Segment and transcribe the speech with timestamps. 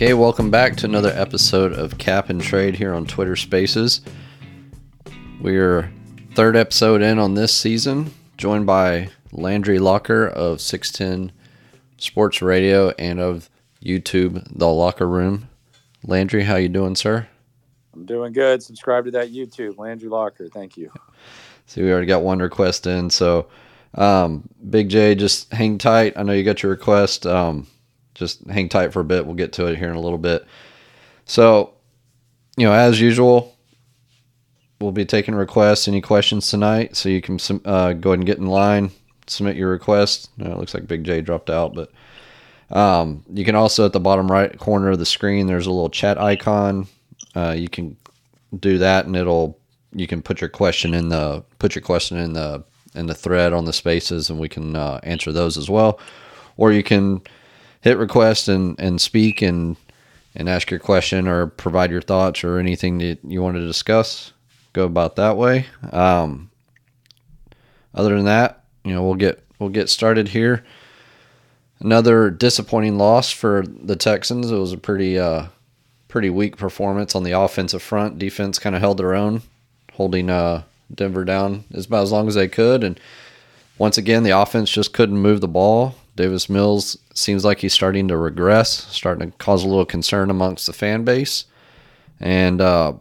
[0.00, 4.00] Okay, welcome back to another episode of Cap and Trade here on Twitter Spaces.
[5.40, 5.92] We're
[6.36, 11.36] third episode in on this season, joined by Landry Locker of 610
[11.96, 13.50] Sports Radio and of
[13.84, 15.48] YouTube, The Locker Room.
[16.04, 17.26] Landry, how you doing, sir?
[17.92, 18.62] I'm doing good.
[18.62, 20.48] Subscribe to that YouTube, Landry Locker.
[20.48, 20.92] Thank you.
[21.66, 23.48] See, we already got one request in, so
[23.94, 26.12] um, Big J, just hang tight.
[26.14, 27.26] I know you got your request.
[27.26, 27.66] Um,
[28.18, 29.24] just hang tight for a bit.
[29.24, 30.46] We'll get to it here in a little bit.
[31.24, 31.74] So,
[32.56, 33.56] you know, as usual,
[34.80, 35.88] we'll be taking requests.
[35.88, 36.96] Any questions tonight?
[36.96, 38.90] So you can uh, go ahead and get in line,
[39.26, 40.30] submit your request.
[40.38, 41.92] It looks like Big J dropped out, but
[42.70, 45.90] um, you can also at the bottom right corner of the screen, there's a little
[45.90, 46.86] chat icon.
[47.34, 47.96] Uh, you can
[48.58, 49.58] do that, and it'll
[49.92, 53.52] you can put your question in the put your question in the in the thread
[53.52, 56.00] on the spaces, and we can uh, answer those as well.
[56.56, 57.22] Or you can
[57.80, 59.76] hit request and, and speak and
[60.34, 64.32] and ask your question or provide your thoughts or anything that you want to discuss.
[64.72, 65.66] Go about that way.
[65.90, 66.50] Um,
[67.94, 70.64] other than that, you know, we'll get we'll get started here.
[71.80, 74.50] Another disappointing loss for the Texans.
[74.50, 75.46] It was a pretty uh,
[76.08, 78.18] pretty weak performance on the offensive front.
[78.18, 79.42] Defense kind of held their own,
[79.94, 80.62] holding uh,
[80.94, 82.84] Denver down as about as long as they could.
[82.84, 82.98] And
[83.76, 85.94] once again, the offense just couldn't move the ball.
[86.18, 90.66] Davis Mills seems like he's starting to regress, starting to cause a little concern amongst
[90.66, 91.44] the fan base.
[92.18, 92.94] And, uh,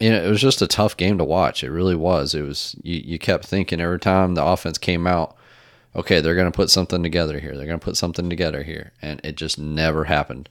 [0.00, 1.62] you know, it was just a tough game to watch.
[1.62, 2.34] It really was.
[2.34, 5.36] It was, you, you kept thinking every time the offense came out,
[5.94, 7.54] okay, they're going to put something together here.
[7.54, 8.92] They're going to put something together here.
[9.02, 10.48] And it just never happened.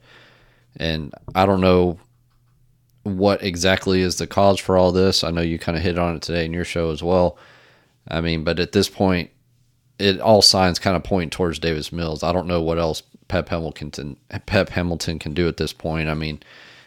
[0.77, 1.99] And I don't know
[3.01, 5.23] what exactly is the cause for all this.
[5.23, 7.39] I know you kind of hit on it today in your show as well.
[8.07, 9.31] I mean, but at this point,
[10.01, 12.23] it all signs kind of point towards Davis Mills.
[12.23, 16.09] I don't know what else Pep Hamilton Pep Hamilton can do at this point.
[16.09, 16.41] I mean,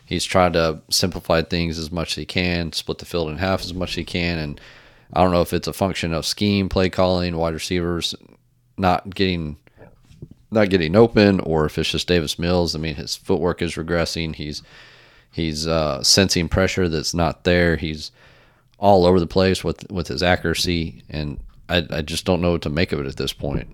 [0.04, 3.62] he's tried to simplify things as much as he can, split the field in half
[3.62, 4.60] as much as he can, and
[5.12, 8.14] I don't know if it's a function of scheme, play calling, wide receivers
[8.76, 9.56] not getting
[10.50, 12.74] not getting open, or if it's just Davis Mills.
[12.74, 14.34] I mean, his footwork is regressing.
[14.34, 14.62] He's
[15.30, 17.76] he's uh, sensing pressure that's not there.
[17.76, 18.10] He's
[18.78, 21.38] all over the place with with his accuracy, and
[21.68, 23.68] I, I just don't know what to make of it at this point.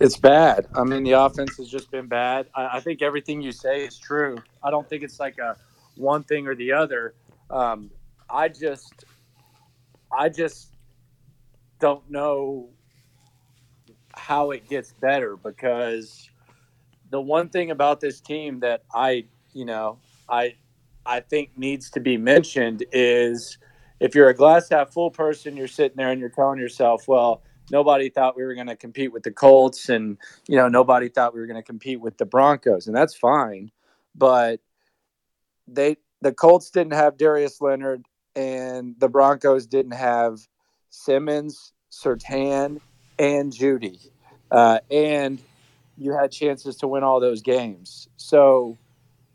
[0.00, 0.66] It's bad.
[0.74, 2.46] I mean, the offense has just been bad.
[2.54, 4.38] I, I think everything you say is true.
[4.62, 5.56] I don't think it's like a
[5.96, 7.14] one thing or the other.
[7.50, 7.90] Um,
[8.28, 9.04] I just,
[10.16, 10.74] I just
[11.78, 12.68] don't know
[14.14, 16.28] how it gets better because
[17.10, 19.98] the one thing about this team that I, you know,
[20.28, 20.56] I,
[21.04, 23.58] I think needs to be mentioned is
[24.02, 27.40] if you're a glass half full person, you're sitting there and you're telling yourself, well,
[27.70, 30.18] nobody thought we were going to compete with the Colts and,
[30.48, 32.88] you know, nobody thought we were going to compete with the Broncos.
[32.88, 33.70] And that's fine.
[34.16, 34.60] But
[35.68, 38.04] they, the Colts didn't have Darius Leonard
[38.34, 40.40] and the Broncos didn't have
[40.90, 42.80] Simmons, Surtain,
[43.20, 44.10] and Jeudy.
[44.50, 45.40] Uh, and
[45.96, 48.08] you had chances to win all those games.
[48.16, 48.76] So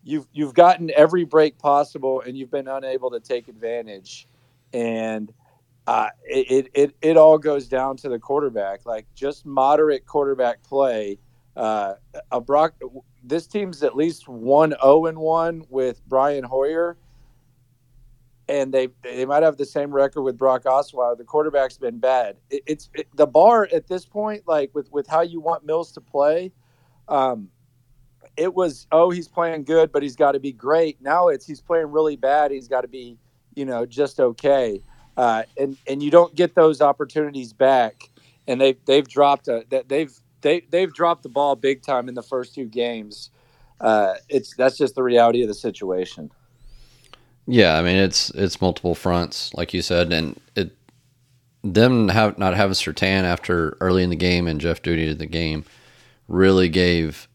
[0.03, 4.27] you've you've gotten every break possible and you've been unable to take advantage
[4.73, 5.31] and
[5.87, 8.85] uh, it, it it all goes down to the quarterback.
[8.85, 11.17] Like just moderate quarterback play.
[11.55, 11.95] Uh,
[12.31, 12.75] a Brock,
[13.23, 16.97] this team's at least one zero oh and one with Brian Hoyer,
[18.49, 21.17] and they they might have the same record with Brock Osweiler.
[21.17, 22.35] The quarterback's been bad.
[22.49, 25.93] It, it's it, the bar at this point, like with with how you want Mills
[25.93, 26.51] to play.
[27.07, 27.49] Um,
[28.35, 31.01] it was oh he's playing good, but he's got to be great.
[31.01, 32.51] Now it's he's playing really bad.
[32.51, 33.17] He's got to be
[33.57, 34.81] you know, just okay.
[35.17, 38.09] Uh, and and you don't get those opportunities back.
[38.47, 42.23] And they've they've dropped a they've they they've dropped the ball big time in the
[42.23, 43.31] first two games.
[43.81, 46.31] Uh, it's that's just the reality of the situation.
[47.47, 50.75] Yeah, I mean it's it's multiple fronts, like you said, and it
[51.63, 55.25] them have not having Surtain after early in the game and Jeff Duty to the
[55.25, 55.65] game
[56.27, 57.27] really gave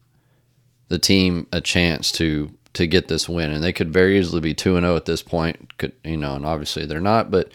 [0.87, 4.53] the team a chance to to get this win, and they could very easily be
[4.53, 5.77] two and zero oh at this point.
[5.77, 6.35] Could you know?
[6.35, 7.51] And obviously they're not, but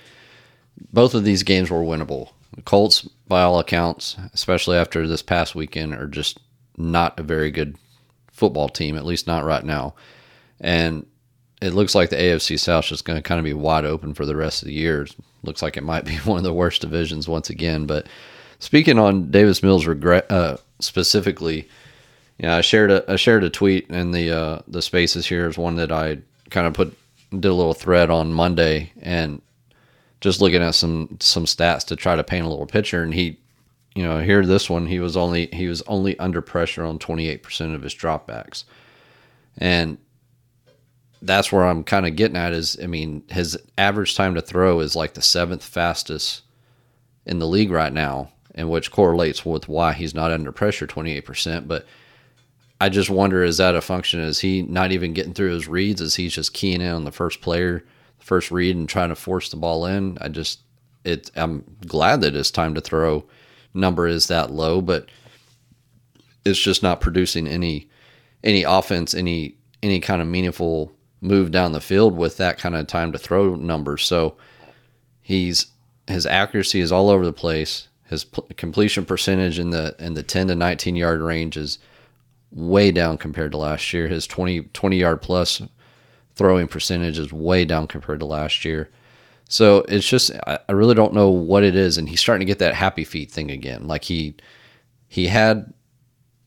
[0.92, 2.30] both of these games were winnable.
[2.54, 6.38] The Colts, by all accounts, especially after this past weekend, are just
[6.76, 7.76] not a very good
[8.32, 9.94] football team, at least not right now.
[10.60, 11.06] And
[11.60, 14.24] it looks like the AFC South is going to kind of be wide open for
[14.24, 15.06] the rest of the year.
[15.42, 17.86] Looks like it might be one of the worst divisions once again.
[17.86, 18.06] But
[18.58, 21.68] speaking on Davis Mills regret uh, specifically,
[22.38, 25.48] yeah, I shared a I shared a tweet in the uh, the spaces here.
[25.48, 26.18] Is one that I
[26.50, 26.96] kind of put
[27.30, 29.42] did a little thread on Monday and
[30.20, 33.02] just looking at some some stats to try to paint a little picture.
[33.02, 33.38] And he
[33.94, 37.74] you know here this one he was only he was only under pressure on 28%
[37.74, 38.64] of his dropbacks.
[39.58, 39.98] And
[41.20, 44.78] that's where I'm kind of getting at is I mean, his average time to throw
[44.78, 46.42] is like the seventh fastest
[47.26, 51.66] in the league right now, and which correlates with why he's not under pressure 28%.
[51.66, 51.84] But
[52.80, 54.20] I just wonder is that a function?
[54.20, 56.00] Is he not even getting through his reads?
[56.00, 57.84] Is he just keying in on the first player,
[58.18, 60.16] the first read, and trying to force the ball in?
[60.20, 60.60] I just,
[61.04, 63.24] it, I'm glad that his time to throw
[63.74, 65.08] number is that low, but
[66.44, 67.88] it's just not producing any
[68.44, 72.86] any offense, any any kind of meaningful move down the field with that kind of
[72.86, 74.04] time to throw numbers.
[74.04, 74.36] So
[75.20, 75.66] he's
[76.06, 77.88] his accuracy is all over the place.
[78.04, 78.24] His
[78.56, 81.78] completion percentage in the in the 10 to 19 yard range is
[82.50, 84.08] way down compared to last year.
[84.08, 85.62] His 20 20 yard plus
[86.34, 88.90] throwing percentage is way down compared to last year.
[89.48, 92.58] So it's just I really don't know what it is, and he's starting to get
[92.58, 93.86] that happy feet thing again.
[93.86, 94.34] Like he
[95.08, 95.72] he had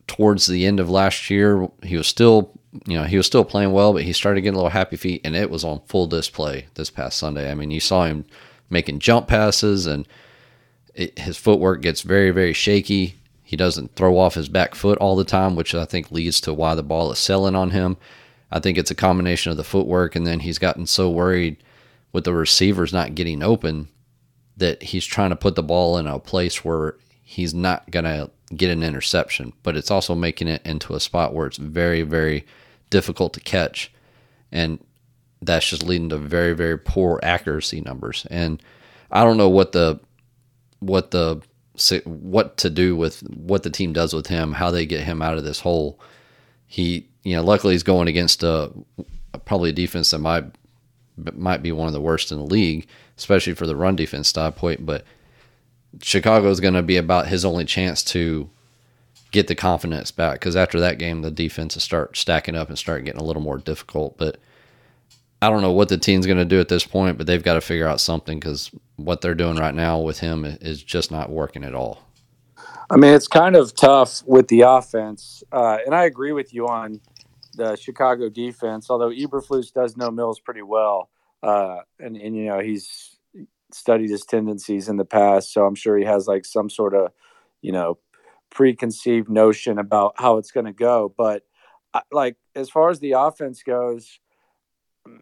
[0.07, 2.51] towards the end of last year, he was still
[2.85, 5.21] you know, he was still playing well, but he started getting a little happy feet,
[5.23, 7.51] and it was on full display this past Sunday.
[7.51, 8.25] I mean, you saw him
[8.69, 10.07] making jump passes, and
[10.95, 13.15] it, his footwork gets very, very shaky.
[13.51, 16.53] He doesn't throw off his back foot all the time, which I think leads to
[16.53, 17.97] why the ball is selling on him.
[18.49, 21.61] I think it's a combination of the footwork, and then he's gotten so worried
[22.13, 23.89] with the receivers not getting open
[24.55, 28.31] that he's trying to put the ball in a place where he's not going to
[28.55, 32.45] get an interception, but it's also making it into a spot where it's very, very
[32.89, 33.91] difficult to catch.
[34.49, 34.79] And
[35.41, 38.25] that's just leading to very, very poor accuracy numbers.
[38.31, 38.63] And
[39.11, 39.99] I don't know what the,
[40.79, 41.41] what the,
[42.05, 45.37] what to do with what the team does with him, how they get him out
[45.37, 45.99] of this hole.
[46.67, 48.71] He, you know, luckily he's going against a,
[49.45, 50.45] probably a defense that might,
[51.33, 52.87] might be one of the worst in the league,
[53.17, 54.85] especially for the run defense style point.
[54.85, 55.03] But
[56.01, 58.49] Chicago is going to be about his only chance to
[59.31, 63.05] get the confidence back because after that game, the defenses start stacking up and start
[63.05, 64.17] getting a little more difficult.
[64.17, 64.37] But
[65.41, 67.55] I don't know what the team's going to do at this point, but they've got
[67.55, 71.31] to figure out something because what they're doing right now with him is just not
[71.31, 72.03] working at all.
[72.91, 76.67] I mean, it's kind of tough with the offense, uh, and I agree with you
[76.67, 76.99] on
[77.55, 78.89] the Chicago defense.
[78.89, 81.09] Although Eberflus does know Mills pretty well,
[81.41, 83.17] uh, and and you know he's
[83.71, 87.11] studied his tendencies in the past, so I'm sure he has like some sort of
[87.61, 87.97] you know
[88.49, 91.13] preconceived notion about how it's going to go.
[91.17, 91.43] But
[92.11, 94.19] like as far as the offense goes,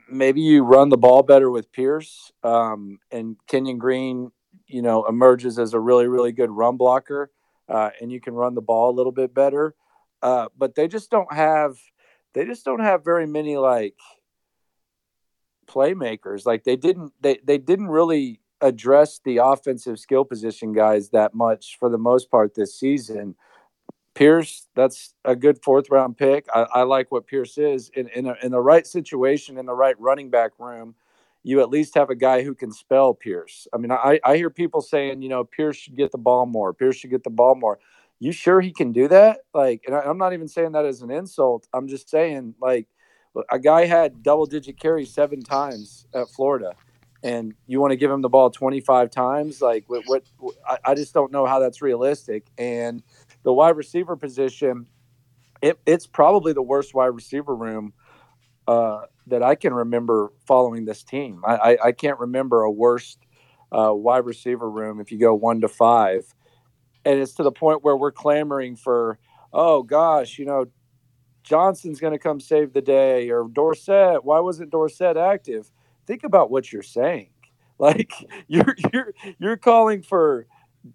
[0.09, 4.31] maybe you run the ball better with Pierce um, and Kenyon Green.
[4.67, 7.31] You know, emerges as a really really good run blocker,
[7.67, 9.75] uh, and you can run the ball a little bit better.
[10.21, 11.77] Uh, but they just don't have
[12.33, 13.95] they just don't have very many like
[15.67, 16.45] playmakers.
[16.45, 21.77] Like they didn't they they didn't really address the offensive skill position guys that much
[21.79, 23.35] for the most part this season.
[24.19, 26.45] Pierce, that's a good fourth round pick.
[26.53, 29.73] I, I like what Pierce is in in, a, in the right situation in the
[29.73, 30.95] right running back room.
[31.41, 33.65] You at least have a guy who can spell Pierce.
[33.73, 36.73] I mean, I, I hear people saying, you know, Pierce should get the ball more.
[36.73, 37.79] Pierce should get the ball more.
[38.19, 39.39] You sure he can do that?
[39.53, 41.69] Like, and I, I'm not even saying that as an insult.
[41.71, 42.87] I'm just saying, like,
[43.49, 46.73] a guy had double digit carries seven times at Florida
[47.23, 50.23] and you want to give him the ball 25 times like what, what
[50.67, 53.03] I, I, just don't know how that's realistic and
[53.43, 54.85] the wide receiver position
[55.61, 57.93] it, it's probably the worst wide receiver room
[58.67, 61.41] uh, that i can remember following this team.
[61.45, 63.17] I, I, I can't remember a worse
[63.71, 66.33] uh, wide receiver room if you go one to five.
[67.05, 69.19] And it's to the point where we're clamoring for
[69.51, 70.65] oh gosh you know
[71.41, 74.23] johnson's going to come save the day or dorsett.
[74.23, 75.71] Why wasn't dorsett active?
[76.05, 77.29] Think about what you're saying.
[77.81, 78.11] Like
[78.49, 80.47] you're you're you're calling for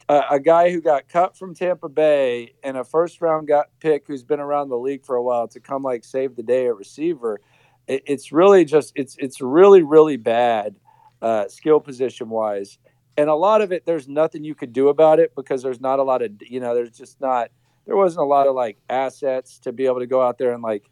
[0.08, 4.06] a, a, guy who got cut from Tampa Bay and a first round got pick
[4.06, 6.76] who's been around the league for a while to come like save the day at
[6.76, 7.40] receiver.
[7.86, 10.76] It, it's really just it's it's really really bad
[11.20, 12.78] uh, skill position wise,
[13.16, 15.98] and a lot of it there's nothing you could do about it because there's not
[15.98, 17.50] a lot of you know there's just not
[17.86, 20.62] there wasn't a lot of like assets to be able to go out there and
[20.62, 20.90] like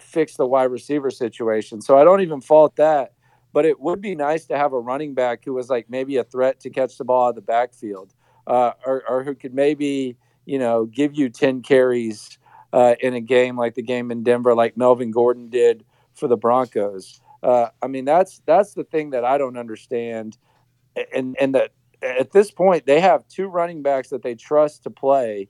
[0.00, 1.80] fix the wide receiver situation.
[1.80, 3.12] So I don't even fault that
[3.54, 6.24] but it would be nice to have a running back who was like maybe a
[6.24, 8.12] threat to catch the ball out of the backfield,
[8.46, 12.38] uh, or, or, who could maybe you know give you ten carries
[12.72, 15.84] uh, in a game like the game in Denver, like Melvin Gordon did
[16.14, 17.20] for the Broncos.
[17.42, 20.36] Uh, I mean, that's that's the thing that I don't understand,
[21.14, 21.72] and and that
[22.02, 25.48] at this point they have two running backs that they trust to play.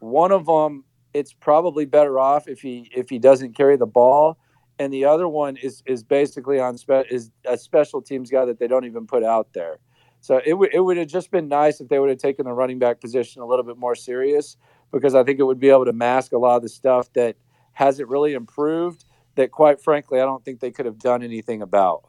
[0.00, 4.38] One of them, it's probably better off if he if he doesn't carry the ball
[4.78, 8.58] and the other one is is basically on spe- is a special teams guy that
[8.58, 9.78] they don't even put out there.
[10.20, 12.52] So it would it would have just been nice if they would have taken the
[12.52, 14.56] running back position a little bit more serious
[14.92, 17.36] because I think it would be able to mask a lot of the stuff that
[17.72, 19.04] hasn't really improved.
[19.36, 22.04] that quite frankly I don't think they could have done anything about.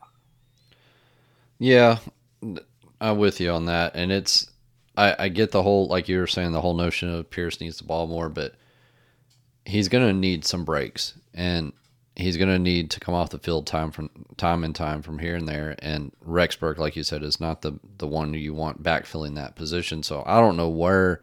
[1.59, 1.99] Yeah,
[3.01, 4.49] I'm with you on that, and it's
[4.97, 7.77] I, I get the whole like you were saying the whole notion of Pierce needs
[7.77, 8.55] the ball more, but
[9.65, 11.73] he's gonna need some breaks, and
[12.15, 15.35] he's gonna need to come off the field time from time and time from here
[15.35, 15.75] and there.
[15.79, 19.55] And Rex Burke, like you said, is not the the one you want backfilling that
[19.55, 20.03] position.
[20.03, 21.21] So I don't know where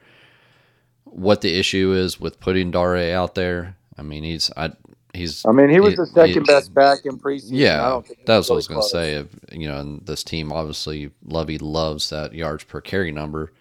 [1.05, 3.77] what the issue is with putting Dare out there.
[3.99, 4.73] I mean, he's I
[5.17, 5.45] he's.
[5.45, 7.49] I mean, he was he, the second he, best back in preseason.
[7.51, 9.15] Yeah, that's what I was going to say.
[9.15, 13.53] If, you know, and this team obviously Lovie loves that yards per carry number,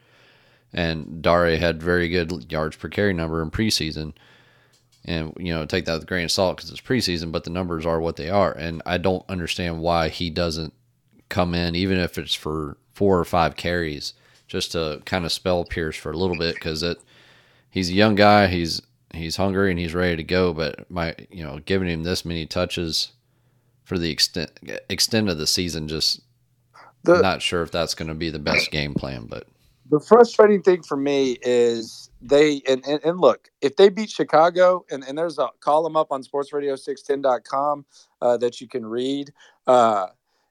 [0.74, 4.13] and Dare had very good yards per carry number in preseason.
[5.05, 7.51] And you know, take that with a grain of salt because it's preseason, but the
[7.51, 10.74] numbers are what they are, and I don't understand why he doesn't
[11.29, 14.13] come in, even if it's for four or five carries,
[14.47, 17.00] just to kind of spell Pierce for a little bit because it.
[17.69, 18.47] He's a young guy.
[18.47, 18.81] He's
[19.13, 20.53] he's hungry and he's ready to go.
[20.53, 23.12] But my, you know, giving him this many touches
[23.83, 24.51] for the extent
[24.89, 26.21] extent of the season, just
[27.03, 29.25] the, not sure if that's going to be the best game plan.
[29.27, 29.47] But
[29.89, 34.84] the frustrating thing for me is they and, and, and look if they beat Chicago
[34.89, 37.86] and, and there's a column up on sportsradio610.com
[38.22, 39.32] uh, that you can read.
[39.67, 40.08] Uh,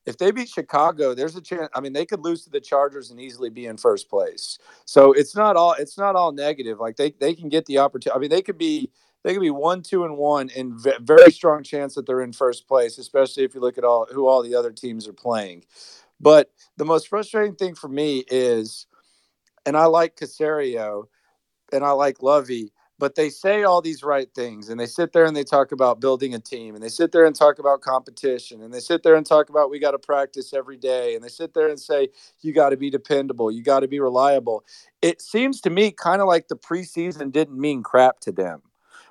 [0.07, 1.69] if they beat Chicago, there's a chance.
[1.75, 4.59] I mean, they could lose to the Chargers and easily be in first place.
[4.85, 6.79] So it's not all it's not all negative.
[6.79, 8.17] Like they they can get the opportunity.
[8.17, 8.91] I mean, they could be
[9.25, 12.69] they could be one, two, and one, and very strong chance that they're in first
[12.69, 15.65] place, especially if you look at all who all the other teams are playing.
[16.21, 18.87] But the most frustrating thing for me is,
[19.65, 21.05] and I like Caserio,
[21.73, 25.25] and I like Lovie, but they say all these right things and they sit there
[25.25, 28.63] and they talk about building a team and they sit there and talk about competition
[28.63, 31.29] and they sit there and talk about we got to practice every day and they
[31.29, 32.09] sit there and say
[32.43, 34.65] you got to be dependable you got to be reliable.
[35.03, 38.63] It seems to me kind of like the preseason didn't mean crap to them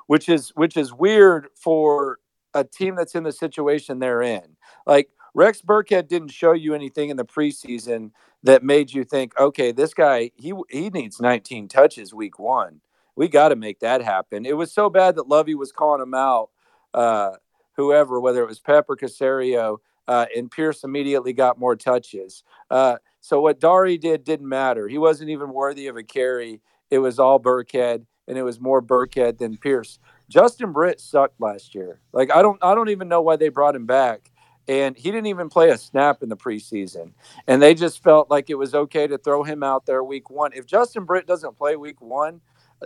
[0.08, 2.20] which is which is weird for
[2.54, 4.56] a team that's in the situation they're in.
[4.86, 8.12] Like rex burkhead didn't show you anything in the preseason
[8.44, 12.82] that made you think okay this guy he he needs 19 touches week one
[13.16, 14.46] we got to make that happen.
[14.46, 16.50] It was so bad that Lovie was calling him out,
[16.94, 17.32] uh,
[17.76, 22.44] whoever, whether it was Pep or Caserio, uh, and Pierce immediately got more touches.
[22.70, 24.88] Uh, so what Dare did didn't matter.
[24.88, 26.62] He wasn't even worthy of a carry.
[26.90, 30.00] It was all Burkhead, and it was more Burkhead than Pierce.
[30.30, 32.02] Justin Britt sucked last year.
[32.12, 34.32] Like I don't, I don't even know why they brought him back.
[34.68, 37.12] And he didn't even play a snap in the preseason.
[37.48, 40.52] And they just felt like it was okay to throw him out there week one.
[40.54, 42.40] If Justin Britt doesn't play week one,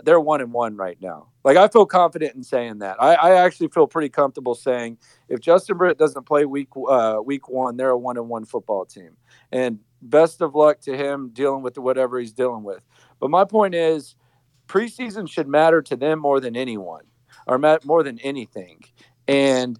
[0.04, 1.28] they're one and one right now.
[1.44, 3.00] Like I feel confident in saying that.
[3.00, 7.48] I, I actually feel pretty comfortable saying if Justin Britt doesn't play week uh, week
[7.48, 9.16] one, they're a one and one football team.
[9.52, 12.84] And best of luck to him dealing with whatever he's dealing with.
[13.20, 14.14] But my point is,
[14.68, 17.04] preseason should matter to them more than anyone,
[17.46, 18.84] or more than anything.
[19.26, 19.78] And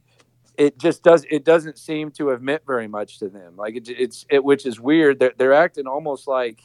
[0.59, 1.25] it just does.
[1.31, 3.57] It doesn't seem to have meant very much to them.
[3.57, 5.21] Like it, it's it, which is weird.
[5.21, 6.61] They're they're acting almost like,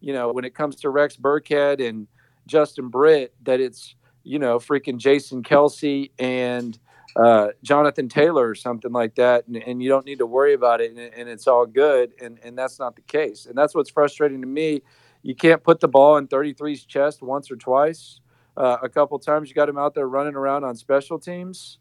[0.00, 2.06] you know, when it comes to Rex Burkhead and
[2.46, 6.78] Justin Britt that it's you know freaking Jason Kelce and
[7.16, 10.80] uh, Jonathan Taylor or something like that, and, and, you don't need to worry about
[10.80, 13.90] it, and, and, it's all good, and and that's not the case, and that's what's
[13.90, 14.82] frustrating to me.
[15.22, 18.20] You can't put the ball in 33's chest once or twice.
[18.56, 21.78] Uh, a couple times you got him out there running around on special teams.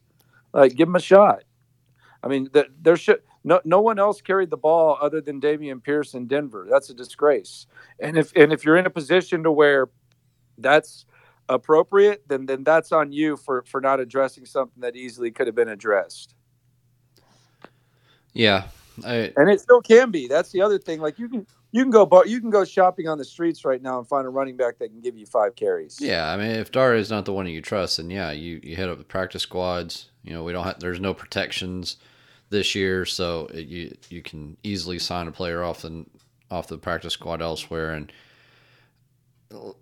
[0.52, 1.44] Like, give him a shot.
[2.24, 5.84] I mean, the, there should no no one else carried the ball other than Dameon
[5.84, 6.68] Pierce in Denver.
[6.70, 7.68] That's a disgrace.
[8.00, 9.90] And if and if you're in a position to where
[10.58, 11.06] that's
[11.48, 15.56] appropriate, then then that's on you for for not addressing something that easily could have
[15.56, 16.36] been addressed.
[18.34, 18.66] Yeah,
[19.06, 20.28] I, and it still can be.
[20.28, 21.00] That's the other thing.
[21.00, 24.00] Like you can you can go you can go shopping on the streets right now
[24.00, 25.98] and find a running back that can give you five carries.
[26.02, 28.76] Yeah, I mean, if Dare is not the one you trust, then yeah, you you
[28.76, 30.09] hit up the practice squads.
[30.24, 31.98] You know, we don't have there's no protections
[32.50, 36.06] this year, so it, you you can easily sign a player off the
[36.52, 38.12] off the practice squad elsewhere and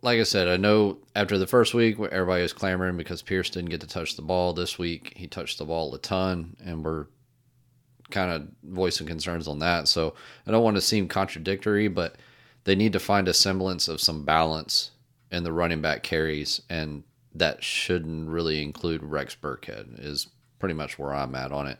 [0.02, 3.70] like I said, I know after the first week, everybody was clamoring because Pierce didn't
[3.70, 4.54] get to touch the ball.
[4.54, 7.08] This week, he touched the ball a ton, and we're
[8.10, 9.88] kind of voicing concerns on that.
[9.88, 10.14] So
[10.46, 12.16] I don't want to seem contradictory, but
[12.64, 14.92] they need to find a semblance of some balance
[15.32, 17.04] in the running back carries, and
[17.40, 20.00] that shouldn't really include Rex Burkhead.
[20.00, 20.28] Is
[20.60, 21.80] pretty much where I'm at on it.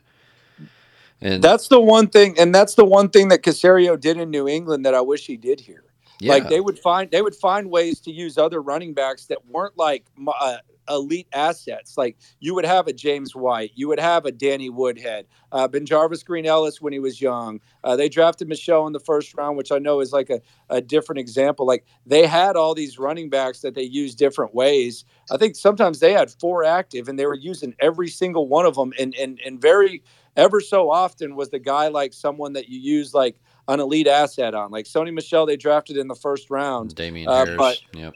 [1.20, 4.48] And that's the one thing, and that's the one thing that Caserio did in New
[4.48, 5.84] England that I wish he did here.
[6.20, 6.34] Yeah.
[6.34, 9.78] Like they would find they would find ways to use other running backs that weren't
[9.78, 10.58] like uh,
[10.90, 11.98] elite assets.
[11.98, 16.26] Like you would have a James White, you would have a Danny Woodhead, uh, BenJarvus
[16.26, 17.60] Green Ellis when he was young.
[17.84, 20.82] Uh, they drafted Michel in the first round, which I know is like a, a
[20.82, 21.66] different example.
[21.66, 25.06] Like they had all these running backs that they used different ways.
[25.32, 28.76] I think sometimes they had four active and they were using every single one of
[28.76, 28.94] them.
[29.00, 30.04] And, and, and very,
[30.38, 33.36] ever so often was the guy like someone that you use like
[33.68, 34.72] an elite asset on.
[34.72, 36.96] Like Sony Michel, they drafted in the first round.
[36.96, 37.58] Damien uh, Harris.
[37.58, 38.14] But yep.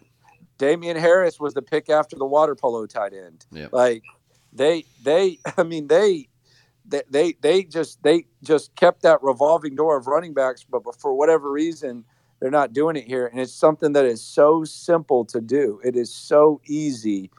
[0.62, 3.48] Damien Harris was the pick after the water polo tight end.
[3.52, 3.74] Yep.
[3.74, 4.04] Like
[4.54, 6.28] they, they, I mean, they,
[6.86, 10.96] they, they, they just, they just kept that revolving door of running backs, but, but
[10.96, 12.06] for whatever reason,
[12.40, 13.26] they're not doing it here.
[13.26, 15.82] And it's something that is so simple to do.
[15.84, 17.32] It is so easy.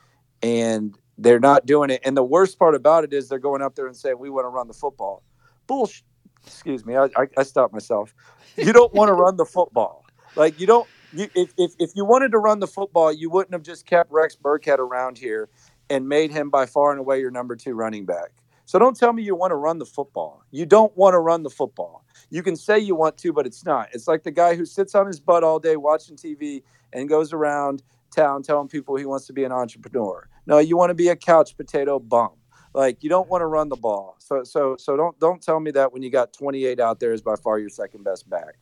[0.43, 2.01] And they're not doing it.
[2.05, 4.47] And the worst part about it is they're going up there and saying, we want
[4.47, 5.23] to run the football.
[5.69, 6.03] Bullshit
[6.47, 8.15] excuse me, I, I, I stopped myself.
[8.57, 10.05] You don't want to run the football.
[10.35, 10.89] Like you don't.
[11.15, 14.11] You, if, if, if you wanted to run the football, you wouldn't have just kept
[14.11, 15.49] Rex Burkhead around here
[15.91, 18.31] and made him by far and away your number two running back.
[18.65, 20.43] So don't tell me you want to run the football.
[20.51, 22.05] You don't want to run the football.
[22.31, 23.89] You can say you want to, but it's not.
[23.93, 27.33] It's like the guy who sits on his butt all day watching TV and goes
[27.33, 30.27] around town telling people he wants to be an entrepreneur.
[30.47, 32.31] No, you want to be a couch potato bum.
[32.75, 34.17] Like you don't want to run the ball.
[34.19, 37.21] So so so don't don't tell me that when you got 28 out there is
[37.21, 38.57] by far your second best back.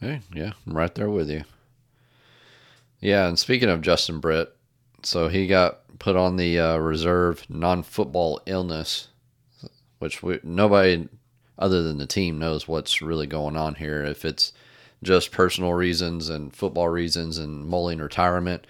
[0.00, 1.44] Hey, yeah, I'm right there with you.
[3.00, 4.54] Yeah, and speaking of Justin Britt,
[5.02, 9.08] so he got put on the uh, reserve non-football illness,
[9.98, 11.08] which we, nobody
[11.58, 14.04] other than the team knows what's really going on here.
[14.04, 14.52] If it's
[15.02, 18.66] just personal reasons and football reasons and mulling retirement,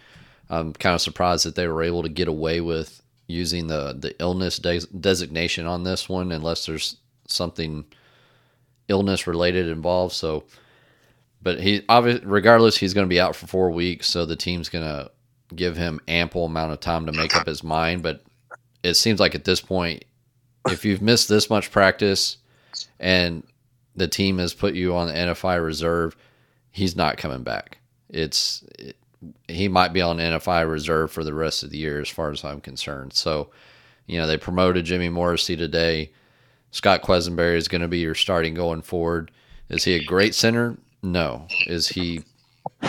[0.50, 4.18] I'm kind of surprised that they were able to get away with using the the
[4.18, 7.84] illness de- designation on this one unless there's something
[8.88, 10.14] illness related involved.
[10.14, 10.44] So,
[11.42, 14.08] but he obviously, regardless, he's going to be out for four weeks.
[14.08, 15.10] So the team's going to
[15.54, 18.02] give him ample amount of time to make up his mind.
[18.02, 18.22] But
[18.82, 20.04] it seems like at this point,
[20.68, 22.38] if you've missed this much practice
[22.98, 23.44] and
[23.96, 26.16] the team has put you on the NFI reserve,
[26.70, 27.78] he's not coming back.
[28.08, 28.96] It's it,
[29.48, 32.44] he might be on NFI reserve for the rest of the year, as far as
[32.44, 33.12] I'm concerned.
[33.12, 33.50] So,
[34.06, 36.12] you know, they promoted Jimmy Morrissey today.
[36.70, 39.30] Scott Quessenberry is going to be your starting going forward.
[39.68, 40.76] Is he a great center?
[41.02, 41.46] No.
[41.66, 42.22] Is he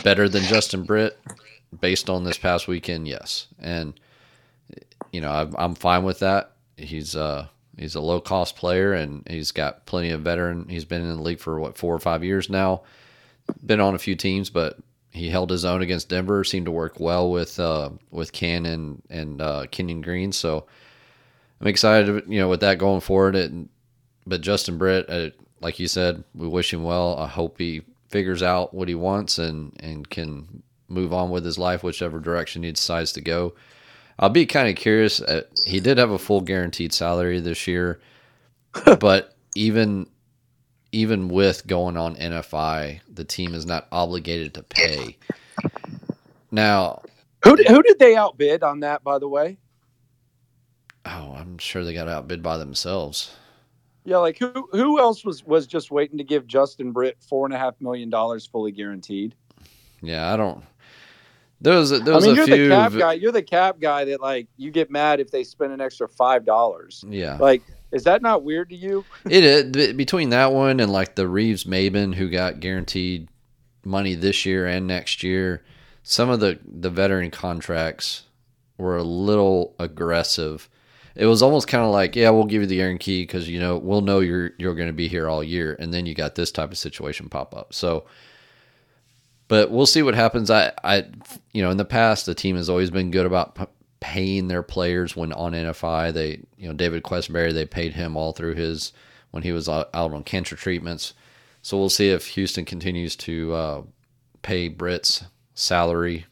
[0.03, 1.19] better than Justin Britt
[1.79, 3.07] based on this past weekend?
[3.07, 3.47] Yes.
[3.59, 3.99] And
[5.11, 6.51] you know, I'm, I'm fine with that.
[6.77, 10.67] He's uh he's a low cost player and he's got plenty of veteran.
[10.69, 12.83] He's been in the league for what four or five years now.
[13.65, 14.77] Been on a few teams, but
[15.11, 16.43] he held his own against Denver.
[16.43, 20.31] Seemed to work well with uh, with and and uh, Kenyon Green.
[20.31, 20.67] So
[21.59, 23.35] I'm excited, you know, with that going forward.
[23.35, 23.69] And
[24.27, 25.29] but Justin Britt, uh,
[25.61, 27.17] like you said, we wish him well.
[27.17, 31.57] I hope he figures out what he wants and and can move on with his
[31.57, 33.53] life, whichever direction he decides to go.
[34.17, 35.21] I'll be kind of curious.
[35.21, 38.01] Uh, he did have a full guaranteed salary this year,
[38.99, 40.07] but even
[40.91, 45.17] even with going on NFI, the team is not obligated to pay.
[46.51, 47.03] Now,
[47.43, 49.03] who did, who did they outbid on that?
[49.03, 49.59] By the way,
[51.05, 53.35] oh, I'm sure they got outbid by themselves.
[54.05, 57.53] Yeah, like who who else was was just waiting to give Justin Britt four and
[57.53, 59.35] a half million dollars fully guaranteed?
[60.01, 60.63] Yeah, I don't.
[61.61, 62.69] There was a, there was I mean, you're few...
[62.69, 63.13] the cap guy.
[63.13, 66.45] You're the cap guy that like you get mad if they spend an extra five
[66.45, 67.03] dollars.
[67.07, 69.03] Yeah, like is that not weird to you?
[69.29, 73.27] it is between that one and like the Reeves Maben who got guaranteed
[73.83, 75.63] money this year and next year.
[76.03, 78.23] Some of the the veteran contracts
[78.77, 80.69] were a little aggressive.
[81.15, 83.77] It was almost kind of like, yeah, we'll give you the guarantee because you know
[83.77, 86.51] we'll know you're you're going to be here all year, and then you got this
[86.51, 87.73] type of situation pop up.
[87.73, 88.05] So,
[89.47, 90.49] but we'll see what happens.
[90.49, 91.05] I I
[91.53, 93.57] you know in the past the team has always been good about
[93.99, 96.13] paying their players when on NFI.
[96.13, 98.93] They, you know, David Quessenberry, they paid him all through his
[99.31, 101.13] when he was out on cancer treatments.
[101.61, 103.81] So we'll see if Houston continues to uh,
[104.41, 106.25] pay Britt's salary.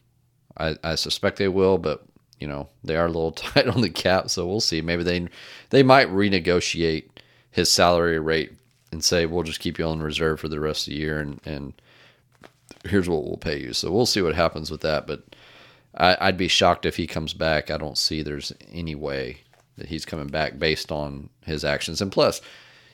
[0.56, 2.04] I, I suspect they will, but
[2.40, 4.80] you know they are a little tight on the cap, so we'll see.
[4.80, 5.28] Maybe they
[5.70, 7.04] they might renegotiate
[7.50, 8.52] his salary rate
[8.92, 11.40] and say we'll just keep you on reserve for the rest of the year, and
[11.44, 11.72] and
[12.84, 13.72] here's what we'll pay you.
[13.72, 15.22] So we'll see what happens with that, but
[15.94, 17.70] I, would be shocked if he comes back.
[17.70, 19.38] I don't see there's any way
[19.76, 22.00] that he's coming back based on his actions.
[22.00, 22.40] And plus,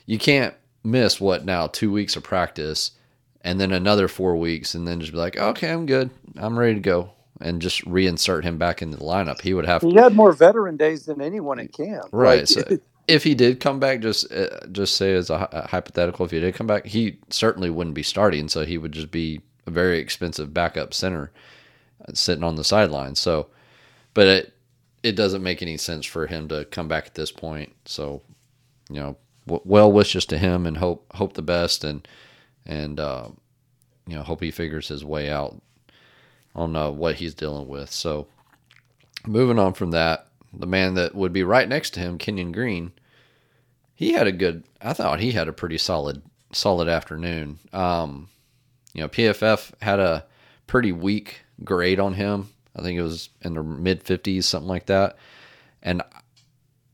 [0.05, 0.53] you can't
[0.83, 2.91] miss what now two weeks of practice
[3.41, 6.75] and then another four weeks and then just be like, okay, I'm good, I'm ready
[6.75, 9.41] to go, and just reinsert him back into the lineup.
[9.41, 9.81] He would have.
[9.81, 12.05] He had more veteran days than anyone in camp.
[12.11, 12.39] Right.
[12.39, 16.25] Like, so if he did come back, just uh, just say as a, a hypothetical,
[16.25, 18.47] if he did come back, he certainly wouldn't be starting.
[18.47, 21.31] So he would just be a very expensive backup center
[22.13, 23.15] sitting on the sideline.
[23.15, 23.47] So,
[24.13, 24.53] but it,
[25.03, 27.73] it doesn't make any sense for him to come back at this point.
[27.85, 28.21] So,
[28.89, 32.07] you know, w- well wishes to him and hope hope the best and
[32.65, 33.29] and uh,
[34.07, 35.61] you know hope he figures his way out
[36.55, 37.91] on uh, what he's dealing with.
[37.91, 38.27] So,
[39.27, 42.93] moving on from that, the man that would be right next to him, Kenyon Green,
[43.93, 44.63] he had a good.
[44.81, 47.59] I thought he had a pretty solid solid afternoon.
[47.73, 48.29] Um,
[48.93, 50.25] you know, PFF had a
[50.67, 52.49] pretty weak grade on him.
[52.75, 55.17] I think it was in the mid 50s, something like that.
[55.81, 56.01] And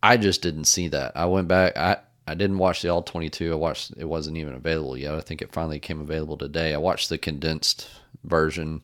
[0.03, 1.13] I just didn't see that.
[1.15, 1.77] I went back.
[1.77, 1.97] I
[2.27, 3.51] I didn't watch the all 22.
[3.51, 5.15] I watched it wasn't even available yet.
[5.15, 6.73] I think it finally came available today.
[6.73, 7.89] I watched the condensed
[8.23, 8.81] version,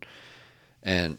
[0.88, 1.18] and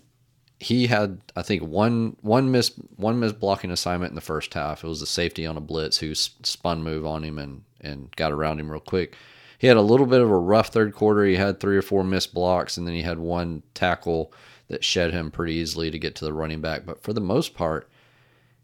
[0.58, 4.82] he had I think one one miss one miss blocking assignment in the first half.
[4.82, 8.32] It was a safety on a blitz who spun move on him and and got
[8.32, 9.14] around him real quick.
[9.58, 11.24] He had a little bit of a rough third quarter.
[11.24, 14.32] He had three or four missed blocks, and then he had one tackle
[14.68, 16.86] that shed him pretty easily to get to the running back.
[16.86, 17.88] But for the most part,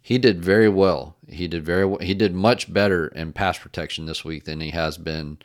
[0.00, 1.16] he did very well.
[1.28, 1.98] He did very well.
[1.98, 5.38] He did much better in pass protection this week than he has been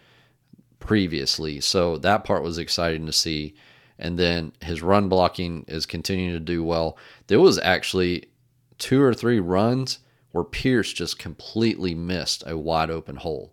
[0.79, 1.61] previously.
[1.61, 3.55] So that part was exciting to see.
[3.99, 6.97] And then his run blocking is continuing to do well.
[7.27, 8.29] There was actually
[8.77, 9.99] two or three runs
[10.31, 13.51] where Pierce just completely missed a wide open hole.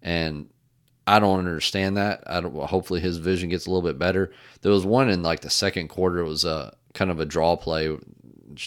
[0.00, 0.48] And
[1.06, 2.22] I don't understand that.
[2.26, 2.54] I don't.
[2.54, 4.32] Hopefully, his vision gets a little bit better.
[4.62, 6.18] There was one in like the second quarter.
[6.18, 7.96] It was a kind of a draw play.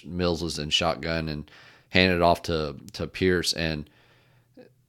[0.06, 1.50] Mills was in shotgun and
[1.90, 3.90] handed off to to Pierce and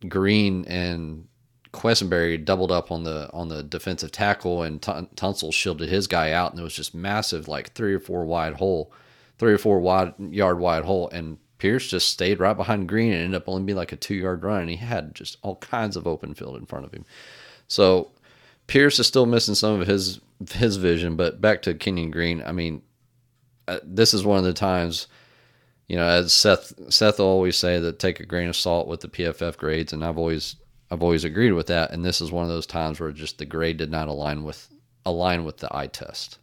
[0.08, 1.26] Green and
[1.72, 6.32] Quessenberry doubled up on the on the defensive tackle and T- Tunsil shielded his guy
[6.32, 8.92] out and it was just massive like three or four wide hole,
[9.38, 13.22] three or four wide yard wide hole and Pierce just stayed right behind Green and
[13.22, 15.96] ended up only being like a two yard run and he had just all kinds
[15.96, 17.04] of open field in front of him.
[17.68, 18.10] So
[18.66, 20.20] Pierce is still missing some of his
[20.52, 22.42] his vision, but back to Kenyon Green.
[22.44, 22.82] I mean,
[23.68, 25.06] uh, this is one of the times,
[25.86, 29.00] you know, as Seth Seth will always say that take a grain of salt with
[29.00, 30.56] the PFF grades, and I've always
[30.90, 31.92] I've always agreed with that.
[31.92, 34.68] And this is one of those times where just the grade did not align with
[35.06, 36.38] align with the eye test.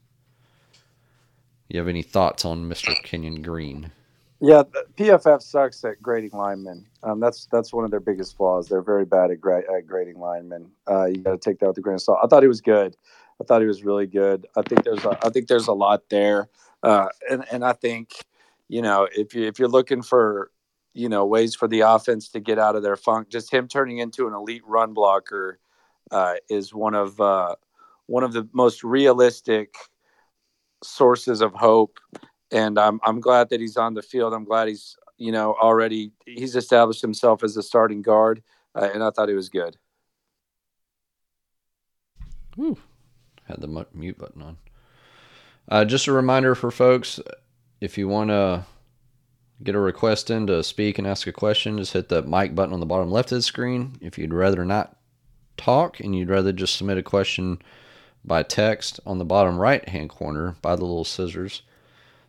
[1.67, 2.95] You have any thoughts on Mr.
[3.03, 3.91] Kenyon Green?
[4.39, 4.63] Yeah,
[4.95, 6.85] PFF sucks at grading linemen.
[7.03, 8.67] Um, that's that's one of their biggest flaws.
[8.67, 10.69] They're very bad at, gra- at grading linemen.
[10.89, 12.19] Uh, you got to take that with a grain of salt.
[12.23, 12.95] I thought he was good.
[13.41, 14.45] I thought he was really good.
[14.55, 16.49] I think there's a, I think there's a lot there,
[16.83, 18.13] uh, and and I think
[18.67, 20.51] you know if you if you're looking for
[20.97, 23.99] you know ways for the offense to get out of their funk, just him turning
[23.99, 25.59] into an elite run blocker
[26.11, 27.55] uh, is one of uh,
[28.07, 29.75] one of the most realistic
[30.83, 31.99] sources of hope
[32.51, 34.33] and I'm I'm glad that he's on the field.
[34.33, 38.41] I'm glad he's you know already he's established himself as a starting guard,
[38.75, 39.77] uh, and I thought he was good.
[42.59, 42.77] Ooh,
[43.45, 44.57] had the mute button on.
[45.69, 47.19] Uh, just a reminder for folks,
[47.81, 48.65] if you want to
[49.63, 52.73] get a request in to speak and ask a question, just hit the mic button
[52.73, 53.97] on the bottom left of the screen.
[54.01, 54.95] If you'd rather not
[55.57, 57.61] talk and you'd rather just submit a question
[58.23, 61.63] by text on the bottom right hand corner by the little scissors,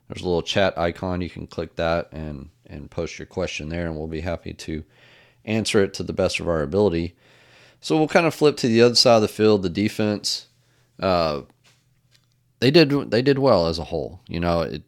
[0.08, 1.20] there's a little chat icon.
[1.20, 4.84] You can click that and and post your question there, and we'll be happy to
[5.44, 7.14] answer it to the best of our ability.
[7.80, 9.62] So we'll kind of flip to the other side of the field.
[9.62, 10.48] The defense,
[10.98, 11.42] uh,
[12.60, 14.20] they did they did well as a whole.
[14.28, 14.82] You know, it,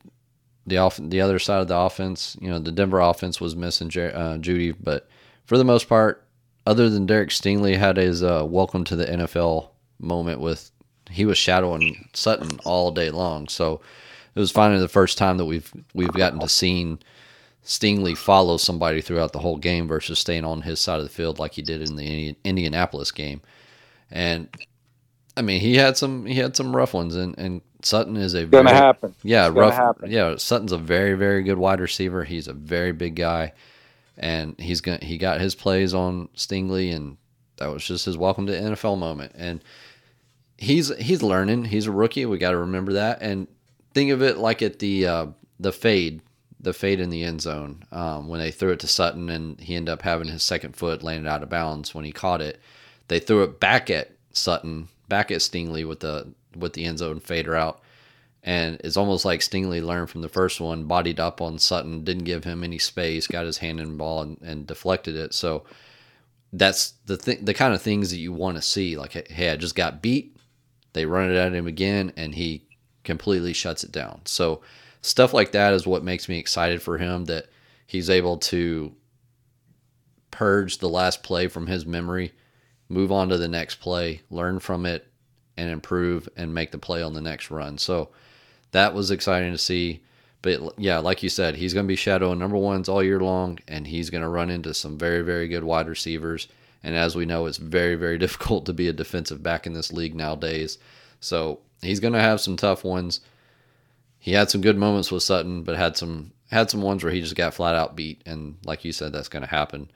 [0.71, 2.37] the off the other side of the offense.
[2.41, 5.09] You know, the Denver offense was missing uh, Jeudy, but
[5.45, 6.25] for the most part,
[6.67, 10.71] other than Derek Stingley had his uh, welcome to the NFL moment with
[11.11, 13.49] he was shadowing Sutton all day long.
[13.49, 13.81] So
[14.35, 17.01] it was finally the first time that we've we've gotten to seen
[17.65, 21.39] Stingley follow somebody throughout the whole game versus staying on his side of the field
[21.39, 23.43] like he did in the Indianapolis game.
[24.11, 24.49] And
[25.37, 28.47] I mean, he had some he had some rough ones, and, and Sutton is a
[28.47, 29.15] gonna happen.
[29.23, 29.75] Yeah, it's rough.
[29.75, 30.11] Happen.
[30.11, 32.25] Yeah, Sutton's a very very good wide receiver.
[32.25, 33.53] He's a very big guy,
[34.17, 37.17] and he's going he got his plays on Stingley, and
[37.57, 39.33] that was just his welcome to NFL moment.
[39.37, 39.63] And
[40.61, 41.65] he's he's learning.
[41.65, 42.27] He's a rookie.
[42.27, 43.23] We got to remember that.
[43.23, 43.49] And
[43.95, 45.27] think of it like at the uh,
[45.59, 46.23] the fade,
[46.61, 49.75] the fade in the end zone um, when they threw it to Sutton and he
[49.75, 52.61] ended up having his second foot landed out of bounds when he caught it.
[53.09, 57.21] They threw it back at Sutton, back at Stingley with the with the end zone
[57.21, 57.81] fader out.
[58.43, 62.25] And it's almost like Stingley learned from the first one, bodied up on Sutton, didn't
[62.25, 65.35] give him any space, got his hand in the ball and, and deflected it.
[65.35, 65.65] So
[66.53, 68.97] that's the th- the kind of things that you want to see.
[68.97, 70.37] Like, hey, I just got beat.
[70.95, 72.67] They run it at him again, and he
[73.05, 74.23] completely shuts it down.
[74.25, 74.63] So
[75.03, 77.47] stuff like that is what makes me excited for him that
[77.87, 78.95] he's able to
[80.31, 82.33] purge the last play from his memory,
[82.89, 85.10] move on to the next play, learn from it
[85.61, 87.77] and improve and make the play on the next run.
[87.77, 88.09] So
[88.73, 90.03] that was exciting to see.
[90.41, 93.59] But yeah, like you said, he's going to be shadowing number ones all year long,
[93.69, 96.49] and he's going to run into some very, very good wide receivers.
[96.83, 99.93] And as we know, it's very, very difficult to be a defensive back in this
[99.93, 100.79] league nowadays.
[101.21, 103.21] So he's going to have some tough ones.
[104.19, 107.21] He had some good moments with Sutton, but had some had some ones where he
[107.21, 108.23] just got flat out beat.
[108.27, 109.91] And like you said, that's going to happen.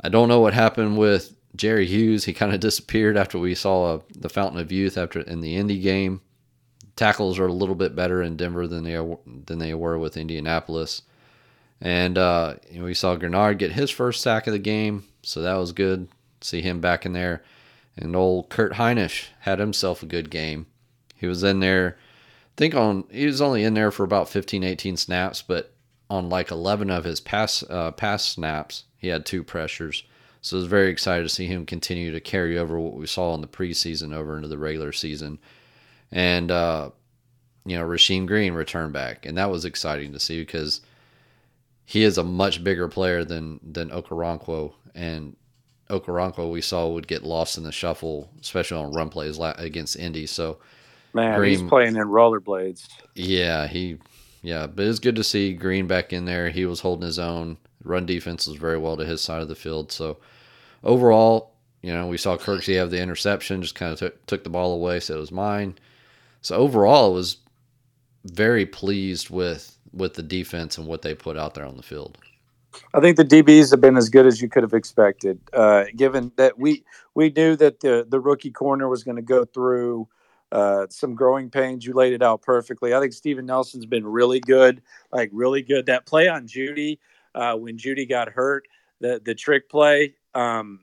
[0.00, 2.24] I don't know what happened with Jerry Hughes.
[2.24, 5.56] He kind of disappeared after we saw a, the Fountain of Youth after in the
[5.56, 6.20] Indy game
[7.00, 8.94] tackles are a little bit better in Denver than they
[9.46, 11.00] than they were with Indianapolis.
[11.80, 15.40] And uh, you know, we saw Greenard get his first sack of the game, so
[15.40, 16.08] that was good.
[16.42, 17.42] See him back in there.
[17.96, 20.66] And old Kurt Hinish had himself a good game.
[21.16, 24.62] He was in there, I think on he was only in there for about 15,
[24.62, 25.72] 18 snaps, but
[26.10, 30.04] on like 11 of his pass uh, pass snaps, he had two pressures.
[30.42, 33.34] So I was very excited to see him continue to carry over what we saw
[33.34, 35.38] in the preseason over into the regular season
[36.12, 36.90] and uh,
[37.64, 40.80] you know Rasheem Green returned back, and that was exciting to see because
[41.84, 45.36] he is a much bigger player than than Okoronkwo, and
[45.88, 50.26] Okoronkwo we saw would get lost in the shuffle, especially on run plays against Indy.
[50.26, 50.58] So
[51.14, 52.88] man, Green, he's playing in rollerblades.
[53.14, 53.98] Yeah, he
[54.42, 56.50] yeah, but it's good to see Green back in there.
[56.50, 57.58] He was holding his own.
[57.82, 59.90] Run defense was very well to his side of the field.
[59.92, 60.18] So
[60.84, 64.50] overall, you know, we saw Kirksey have the interception, just kind of t- took the
[64.50, 65.78] ball away, said it was mine.
[66.42, 67.38] So overall, I was
[68.24, 72.18] very pleased with with the defense and what they put out there on the field.
[72.94, 76.32] I think the DBs have been as good as you could have expected, uh, given
[76.36, 80.06] that we we knew that the the rookie corner was going to go through
[80.52, 81.84] uh, some growing pains.
[81.84, 82.94] You laid it out perfectly.
[82.94, 85.86] I think Steven Nelson's been really good, like really good.
[85.86, 86.98] That play on Jeudy
[87.34, 88.66] uh, when Jeudy got hurt,
[89.00, 90.14] the the trick play.
[90.34, 90.80] Um,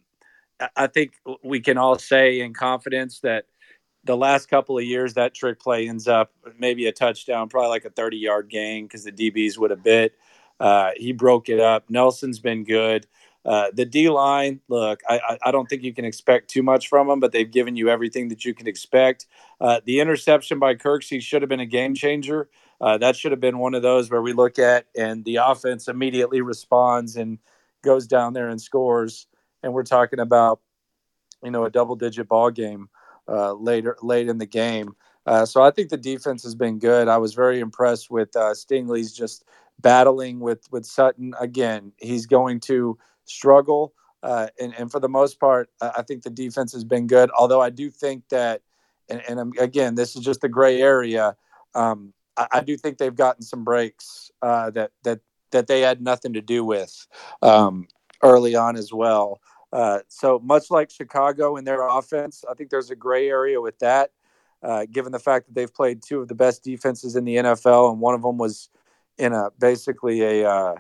[0.75, 3.45] I think we can all say in confidence that
[4.03, 7.85] the last couple of years, that trick play ends up maybe a touchdown, probably like
[7.85, 10.13] a 30 yard gain because the DBs would have bit.
[10.59, 11.89] Uh, he broke it up.
[11.89, 13.05] Nelson's been good.
[13.45, 17.07] Uh, the D line, look, I, I, don't think you can expect too much from
[17.07, 19.25] them, but they've given you everything that you can expect.
[19.61, 22.49] Uh, the interception by Kirksey should have been a game changer.
[22.79, 25.87] Uh, that should have been one of those where we look at and the offense
[25.87, 27.39] immediately responds and
[27.83, 29.27] goes down there and scores.
[29.63, 30.61] And we're talking about,
[31.43, 32.89] you know, a double digit ball game
[33.27, 34.95] uh, later late in the game.
[35.25, 37.07] Uh, so I think the defense has been good.
[37.07, 39.43] I was very impressed with uh, Stingley's just
[39.79, 41.33] battling with with Sutton.
[41.39, 46.29] Again, he's going to struggle, uh, and and for the most part, I think the
[46.29, 47.29] defense has been good.
[47.37, 48.61] Although I do think that,
[49.09, 51.35] and, and again, this is just a gray area.
[51.75, 55.19] Um, I, do think they've gotten some breaks uh, that that
[55.51, 57.07] that they had nothing to do with
[57.41, 57.87] um,
[58.21, 59.39] early on as well.
[59.71, 63.77] Uh, so much like Chicago in their offense, I think there's a gray area with
[63.79, 64.11] that,
[64.63, 67.91] uh, given the fact that they've played two of the best defenses in the NFL,
[67.91, 68.69] and one of them was
[69.17, 70.75] in a basically a uh,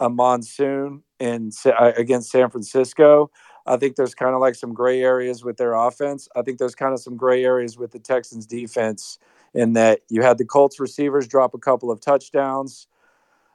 [0.00, 3.30] a monsoon in uh, against San Francisco.
[3.66, 6.28] I think there's kind of like some gray areas with their offense.
[6.36, 9.18] I think there's kind of some gray areas with the Texans defense
[9.54, 12.88] in that you had the Colts receivers drop a couple of touchdowns.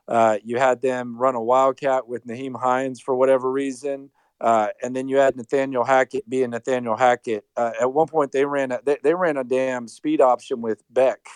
[0.07, 4.09] Uh, you had them run a wildcat with Nyheim Hines for whatever reason.
[4.41, 7.45] Uh, and then you had Nathaniel Hackett being Nathaniel Hackett.
[7.55, 10.83] Uh, at one point, they ran a, they, they, ran a damn speed option with
[10.89, 11.27] Beck.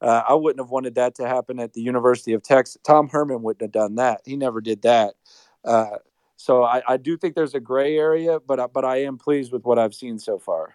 [0.00, 2.78] Uh, I wouldn't have wanted that to happen at the University of Texas.
[2.82, 4.22] Tom Herman wouldn't have done that.
[4.24, 5.14] He never did that.
[5.62, 5.98] Uh,
[6.36, 9.64] so I, I, do think there's a gray area, but but I am pleased with
[9.64, 10.74] what I've seen so far.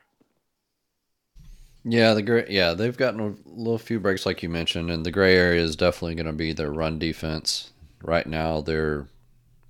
[1.84, 2.46] Yeah, the gray.
[2.50, 5.76] Yeah, they've gotten a little few breaks, like you mentioned, and the gray area is
[5.76, 7.72] definitely going to be their run defense.
[8.04, 9.08] Right now, they're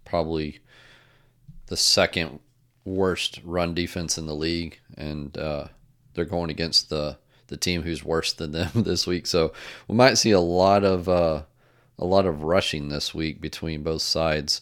[0.05, 0.59] probably
[1.67, 2.39] the second
[2.83, 5.67] worst run defense in the league, and uh,
[6.13, 7.17] they're going against the
[7.47, 9.25] the team who's worse than them this week.
[9.25, 9.53] So
[9.87, 11.43] we might see a lot of uh,
[11.99, 14.61] a lot of rushing this week between both sides,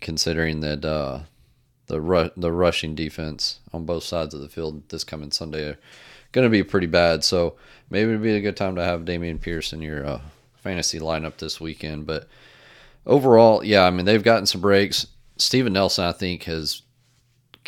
[0.00, 1.20] considering that uh,
[1.86, 5.76] the ru- the rushing defense on both sides of the field this coming Sunday
[6.32, 7.24] going to be pretty bad.
[7.24, 7.56] So
[7.90, 10.20] maybe it'd be a good time to have Dameon Pierce in your uh,
[10.56, 12.06] fantasy lineup this weekend.
[12.06, 12.28] But
[13.06, 15.06] overall, yeah, I mean they've gotten some breaks.
[15.36, 16.82] Steven Nelson, I think, has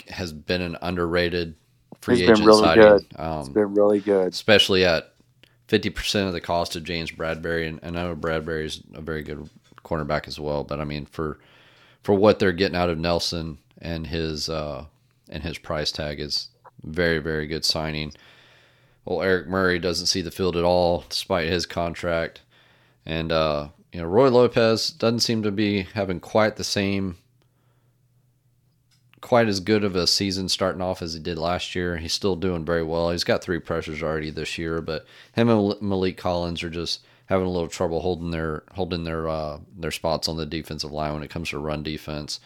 [0.08, 1.54] has been an underrated
[2.00, 2.82] free He's agent been really signing.
[2.82, 3.06] Good.
[3.16, 5.14] Um, it's been really good, especially at
[5.68, 7.68] fifty percent of the cost of James Bradberry.
[7.68, 9.48] And, and I know Bradberry is a very good
[9.84, 11.38] cornerback as well, but I mean for
[12.02, 14.84] for what they're getting out of Nelson and his uh,
[15.28, 16.48] and his price tag is
[16.82, 18.12] very very good signing.
[19.04, 22.42] Well, Eric Murray doesn't see the field at all despite his contract,
[23.06, 27.16] and uh, you know Roy Lopez doesn't seem to be having quite the same
[29.20, 31.96] quite as good of a season starting off as he did last year.
[31.98, 33.10] He's still doing very well.
[33.10, 37.46] He's got three pressures already this year, but him and Maliek Collins are just having
[37.46, 41.22] a little trouble holding their holding their uh, their spots on the defensive line when
[41.22, 42.40] it comes to run defense.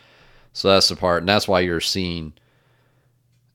[0.52, 2.34] So that's the part, and that's why you're seeing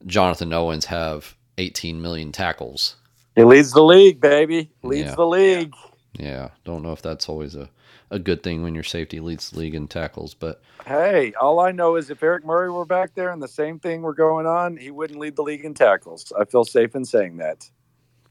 [0.06, 2.96] Jonathan Owens have 18 million tackles.
[3.36, 4.72] He leads the league, baby.
[4.84, 5.16] Leads Yeah.
[5.16, 5.74] the league.
[6.14, 7.70] Yeah, don't know if that's always a,
[8.10, 11.72] a good thing when your safety leads the league in tackles, but Hey, all I
[11.72, 14.76] know is if Eric Murray were back there and the same thing were going on,
[14.78, 16.34] he wouldn't lead the league in tackles.
[16.40, 17.70] I feel safe in saying that.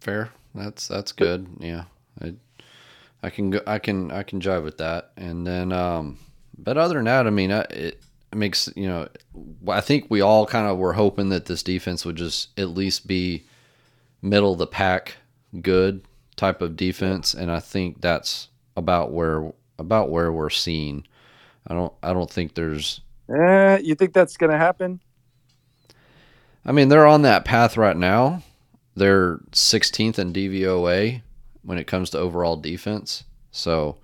[0.00, 0.30] fair.
[0.54, 1.46] That's that's good.
[1.60, 1.84] Yeah,
[2.20, 2.34] I,
[3.22, 3.60] I can go.
[3.66, 5.12] I can I can jive with that.
[5.16, 6.18] And then, um,
[6.56, 8.00] but other than that, I mean, I- it,
[8.34, 9.08] makes you know,
[9.68, 13.06] I think we all kind of were hoping that this defense would just at least
[13.06, 13.44] be
[14.22, 15.16] middle of the pack,
[15.60, 16.04] good
[16.36, 21.06] type of defense, and I think that's about where about where we're seeing.
[21.66, 25.00] I don't I don't think there's Eh, you think that's going to happen?
[26.64, 28.42] I mean, they're on that path right now.
[28.94, 31.22] They're 16th in DVOA
[31.62, 33.24] when it comes to overall defense.
[33.52, 33.98] So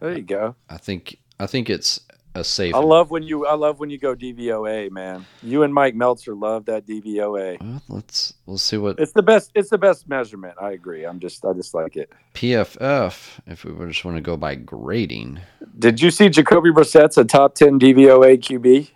[0.00, 0.54] There you go.
[0.68, 2.00] I think I think it's
[2.38, 2.74] a safe.
[2.74, 5.26] I love when you I love when you go DVOA, man.
[5.42, 7.60] You and Mike Meltser love that DVOA.
[7.60, 10.54] Well, let's let's see what It's the best it's the best measurement.
[10.60, 11.04] I agree.
[11.04, 12.12] I'm just I just like it.
[12.34, 13.40] PFF.
[13.46, 15.40] If we just want to go by grading,
[15.78, 18.90] Did you see Jacoby Brissett's a top 10 DVOA QB?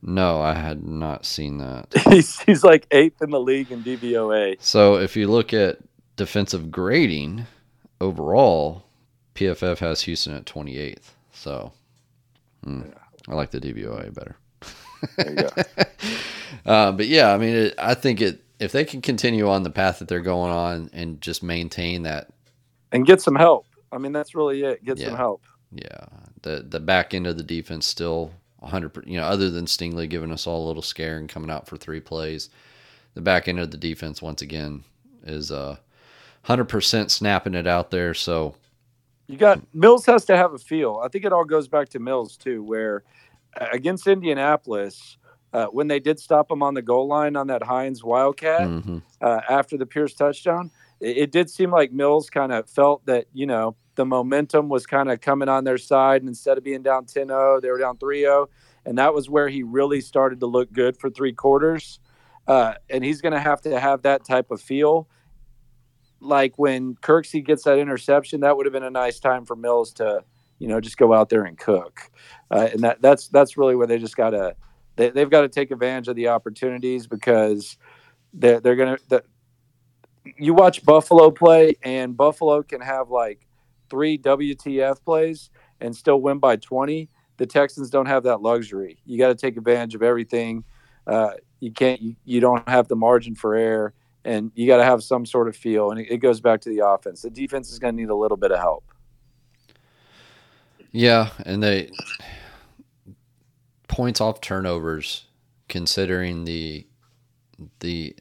[0.00, 1.88] no, I had not seen that.
[2.08, 4.56] he's, he's like eighth in the league in DVOA.
[4.60, 5.78] So if you look at
[6.16, 7.46] defensive grading
[8.00, 8.84] overall,
[9.34, 11.10] PFF has Houston at 28th.
[11.32, 11.72] So
[12.64, 12.82] hmm,
[13.28, 14.36] I like the DVOA better.
[15.16, 15.48] There you go.
[16.66, 19.70] uh, but yeah, I mean, it, I think it if they can continue on the
[19.70, 22.28] path that they're going on and just maintain that,
[22.92, 23.66] and get some help.
[23.92, 24.84] I mean, that's really it.
[24.84, 25.42] Get some help.
[25.72, 26.06] yeah,
[26.42, 29.04] the the back end of the defense still 100.
[29.06, 31.76] You know, other than Stingley giving us all a little scare and coming out for
[31.76, 32.50] three plays,
[33.14, 34.84] the back end of the defense once again
[35.24, 35.76] is uh
[36.46, 38.14] 100% snapping it out there.
[38.14, 38.54] So
[39.28, 41.00] You got Mills has to have a feel.
[41.04, 43.04] I think it all goes back to Mills too, where
[43.60, 45.18] uh, against Indianapolis,
[45.52, 49.02] uh, when they did stop him on the goal line on that Hines Wildcat mhm.
[49.20, 53.26] uh, after the Pierce touchdown, it, it did seem like Mills kind of felt that
[53.34, 56.82] you know the momentum was kind of coming on their side, and instead of being
[56.82, 58.46] down 10-0, they were down 3-0,
[58.86, 62.00] and that was where he really started to look good for three quarters.
[62.46, 65.06] Uh, and he's going to have to have that type of feel
[66.20, 69.92] like when Kirksey gets that interception, that would have been a nice time for Mills
[69.94, 70.24] to,
[70.58, 72.10] you know, just go out there and cook.
[72.50, 74.54] Uh, and that that's that's really where they just got to
[74.96, 77.78] they, they've got to take advantage of the opportunities because
[78.34, 78.98] they're they're gonna.
[80.36, 83.46] You watch Buffalo play, and Buffalo can have like
[83.88, 85.48] three WTF plays
[85.80, 87.08] and still win by twenty.
[87.38, 88.98] The Texans don't have that luxury.
[89.06, 90.64] You got to take advantage of everything.
[91.06, 92.02] Uh, you can't.
[92.02, 93.94] You, you don't have the margin for error
[94.28, 95.90] and you got to have some sort of feel.
[95.90, 97.22] And it, goes back to the offense.
[97.22, 98.84] The defense is going to need a little bit of help.
[100.92, 101.90] Yeah, and they
[103.88, 105.24] points off turnovers,
[105.68, 106.86] considering the
[107.80, 108.14] the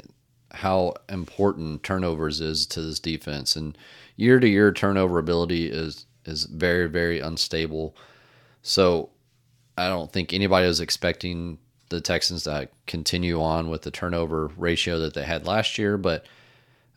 [0.51, 3.77] how important turnovers is to this defense, and
[4.15, 7.95] year to year turnover ability is is very very unstable.
[8.61, 9.09] So
[9.77, 11.57] I don't think anybody was expecting
[11.89, 16.25] the Texans to continue on with the turnover ratio that they had last year, but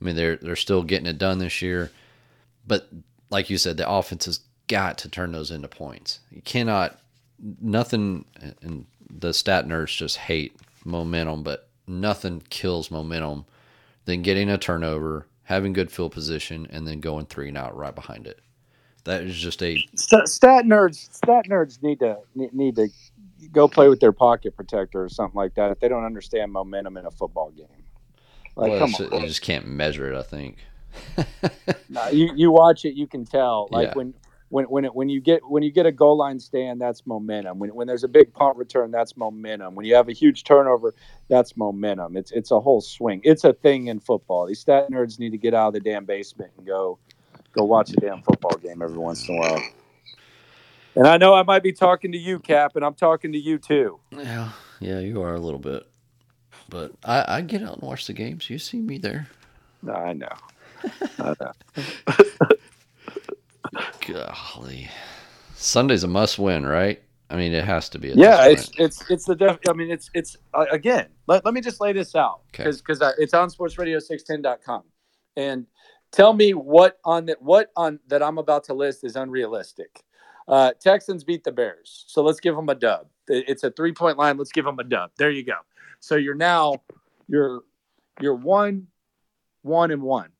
[0.01, 1.91] I mean they're they're still getting it done this year.
[2.67, 2.89] But
[3.31, 6.21] like you said, the offense has got to turn those into points.
[6.31, 6.99] You cannot
[7.61, 8.25] nothing
[8.63, 13.45] and the stat nerds just hate momentum, but nothing kills momentum
[14.05, 17.95] than getting a turnover, having good field position, and then going three and out right
[17.95, 18.41] behind it.
[19.05, 20.29] That is just a Stat,
[20.65, 22.89] nerds, stat nerds need to need to
[23.49, 26.97] go play with their pocket protector or something like that if they don't understand momentum
[26.97, 27.67] in a football game.
[28.57, 30.19] Like, well, come on, you just can't measure it.
[30.19, 30.59] I think.
[31.89, 33.69] Nah, you you watch it, you can tell.
[33.71, 33.95] Like Yeah.
[33.95, 34.15] when.
[34.53, 37.61] When, when, it, when you get when you get a goal line stand, that's momentum.
[37.61, 39.77] When, when there's a big punt return, that's momentum.
[39.77, 40.93] When you have a huge turnover,
[41.29, 42.17] that's momentum.
[42.17, 43.21] It's it's a whole swing.
[43.23, 44.47] It's a thing in football.
[44.47, 46.99] These stat nerds need to get out of the damn basement and go
[47.53, 49.63] go watch a damn football game every once in a while.
[51.01, 53.57] And I know I might be talking to you, Cap, and I'm talking to you
[53.57, 54.01] too.
[54.13, 54.51] Yeah,
[54.81, 55.89] yeah, you are a little bit,
[56.69, 58.51] but I, I get out and watch the games.
[58.51, 59.27] You see me there.
[59.83, 60.29] No, I know.
[61.19, 61.53] I know.
[64.07, 64.91] Golly,
[65.55, 67.01] Sunday's a must-win, right?
[67.31, 68.09] I mean, it has to be.
[68.09, 69.57] Yeah, it's it's it's the def.
[69.67, 71.07] I mean, it's it's uh, again.
[71.27, 72.65] Let, let me just lay this out Okay.
[72.65, 74.83] because because it's on sportsradio610.com
[75.39, 75.65] and
[76.13, 80.05] tell me what on that what on that I'm about to list is unrealistic.
[80.51, 83.07] Uh, Texans beat the Bears, so let's give them a dub.
[83.29, 84.37] It's a three point line.
[84.37, 85.13] Let's give them a dub.
[85.17, 85.55] There you go.
[86.01, 86.83] So you're now
[87.29, 87.61] you're
[88.21, 88.89] you're one
[89.63, 90.31] one and one.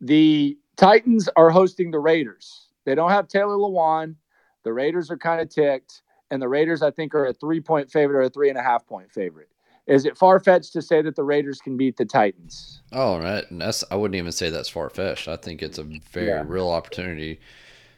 [0.00, 2.68] The Titans are hosting the Raiders.
[2.86, 4.14] They don't have Taylor Lewan.
[4.62, 6.00] The Raiders are kind of ticked,
[6.30, 8.62] and the Raiders, I think, are a three point favorite or a three and a
[8.62, 9.50] half point favorite.
[9.86, 12.80] Is it far fetched to say that the Raiders can beat the Titans?
[12.92, 13.44] Oh, right.
[13.50, 15.28] And that's I wouldn't even say that's far fetched.
[15.28, 16.44] I think it's a very yeah.
[16.46, 17.40] real opportunity.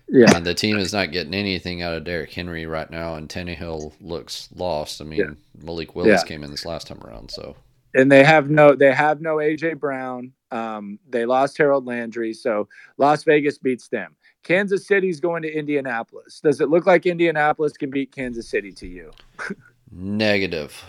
[0.08, 0.36] Yeah.
[0.36, 3.94] And the team is not getting anything out of Derrick Henry right now, and Tannehill
[4.00, 5.00] looks lost.
[5.00, 5.62] I mean, yeah.
[5.62, 6.28] Malik Willis yeah.
[6.28, 7.56] came in this last time around, so.
[7.94, 10.32] And they have no, they have no AJ Brown.
[10.50, 14.14] Um, they lost Harold Landry, so Las Vegas beats them.
[14.42, 16.40] Kansas City's going to Indianapolis.
[16.40, 19.12] Does it look like Indianapolis can beat Kansas City to you?
[19.92, 20.82] Negative.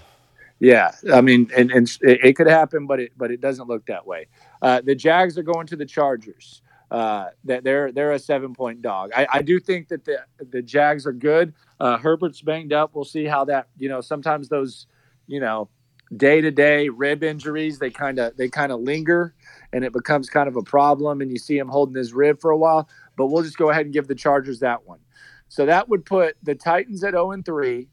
[0.59, 4.07] Yeah, I mean, and, and it, could happen, but it but it doesn't look that
[4.07, 4.27] way.
[4.61, 6.61] Uh, the Jags are going to the Chargers.
[6.91, 9.11] Uh, that they're they're a seven point dog.
[9.15, 11.53] I, I do think that the the Jags are good.
[11.79, 12.91] Uh, Herbert's banged up.
[12.93, 14.01] We'll see how that you know.
[14.01, 14.85] Sometimes those
[15.27, 15.69] you know
[16.17, 19.33] day to day rib injuries they kind of they kind of linger
[19.71, 22.51] and it becomes kind of a problem and you see him holding his rib for
[22.51, 24.99] a while but we'll just go ahead and give the chargers that one
[25.47, 27.87] so that would put the titans at 0 and 3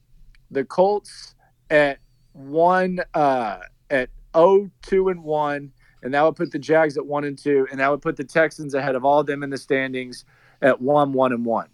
[0.50, 1.34] the colts
[1.70, 1.98] at
[2.32, 3.58] 1 uh
[3.90, 5.72] at 0 2 and 1
[6.02, 8.24] and that would put the jags at 1 and 2 and that would put the
[8.24, 10.24] texans ahead of all of them in the standings
[10.62, 11.68] at 1 1 and 1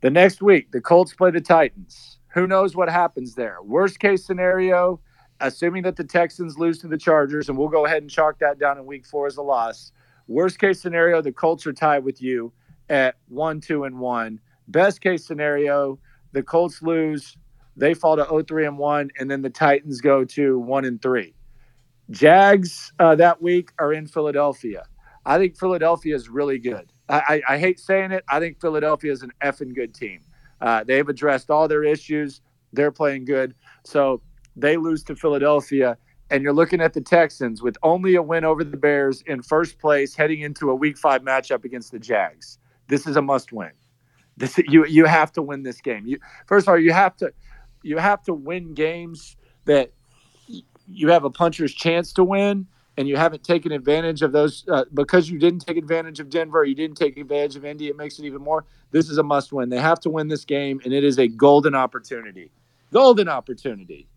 [0.00, 4.24] the next week the colts play the titans who knows what happens there worst case
[4.24, 5.00] scenario
[5.42, 8.58] assuming that the Texans lose to the Chargers, and we'll go ahead and chalk that
[8.58, 9.92] down in week four as a loss.
[10.28, 12.52] Worst case scenario, the Colts are tied with you
[12.88, 14.40] at one, two, and one.
[14.68, 15.98] Best case scenario,
[16.32, 17.36] the Colts lose,
[17.76, 21.02] they fall to 0, 3, and 1, and then the Titans go to 1 and
[21.02, 21.34] 3.
[22.10, 24.84] Jags uh, that week are in Philadelphia.
[25.24, 26.92] I think Philadelphia is really good.
[27.08, 28.24] I, I, I, hate saying it.
[28.28, 30.20] I think Philadelphia is an effing good team.
[30.60, 32.40] Uh, they've addressed all their issues.
[32.72, 33.54] They're playing good.
[33.84, 34.20] So
[34.56, 35.96] they lose to Philadelphia,
[36.30, 39.78] and you're looking at the Texans with only a win over the Bears in first
[39.78, 42.58] place heading into a Week Five matchup against the Jags.
[42.88, 43.72] This is a must-win.
[44.36, 46.06] This you you have to win this game.
[46.06, 47.32] You first of all you have to
[47.82, 49.36] you have to win games
[49.66, 49.92] that
[50.88, 52.66] you have a puncher's chance to win
[52.96, 56.64] and you haven't taken advantage of those uh, because you didn't take advantage of Denver,
[56.64, 57.88] you didn't take advantage of Indy.
[57.88, 58.64] It makes it even more.
[58.90, 59.70] This is a must win.
[59.70, 62.50] They have to win this game, and it is a golden opportunity.
[62.92, 64.08] Golden opportunity.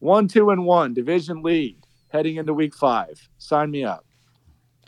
[0.00, 1.76] One, two, and one division lead
[2.08, 3.28] heading into week five.
[3.38, 4.04] Sign me up.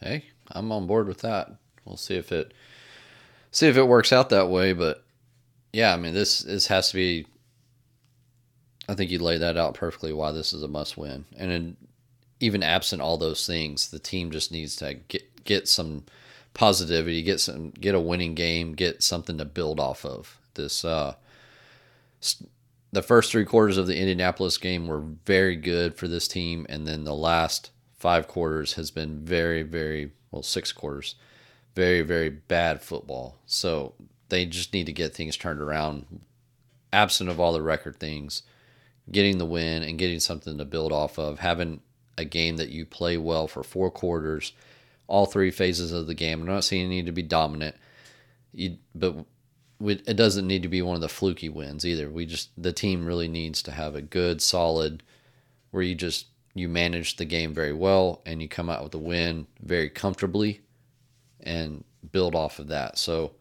[0.01, 1.51] Hey, I'm on board with that.
[1.85, 2.53] We'll see if it
[3.51, 4.73] see if it works out that way.
[4.73, 5.05] But
[5.73, 7.27] yeah, I mean this this has to be.
[8.91, 10.13] I think you lay that out perfectly.
[10.13, 11.77] Why this is a must win, and in,
[12.41, 16.05] even absent all those things, the team just needs to get get some
[16.55, 20.41] positivity, get some get a winning game, get something to build off of.
[20.55, 21.15] This uh,
[22.91, 26.85] the first three quarters of the Indianapolis game were very good for this team, and
[26.85, 31.15] then the last five quarters has been very, very well, six quarters,
[31.77, 33.37] very, very bad football.
[33.47, 33.95] So
[34.31, 36.23] they just need to get things turned around,
[36.93, 38.43] absent of all the record things,
[39.13, 41.81] getting the win and getting something to build off of, having
[42.17, 44.53] a game that you play well for four quarters,
[45.07, 46.41] all three phases of the game.
[46.41, 47.75] I'm not saying you need to be dominant,
[48.53, 49.25] you, but
[49.81, 52.11] it doesn't need to be one of the fluky wins either.
[52.11, 55.03] We just the team really needs to have a good, solid,
[55.71, 58.99] where you just you manage the game very well and you come out with a
[58.99, 60.61] win very comfortably,
[61.41, 62.99] and build off of that.
[62.99, 63.33] So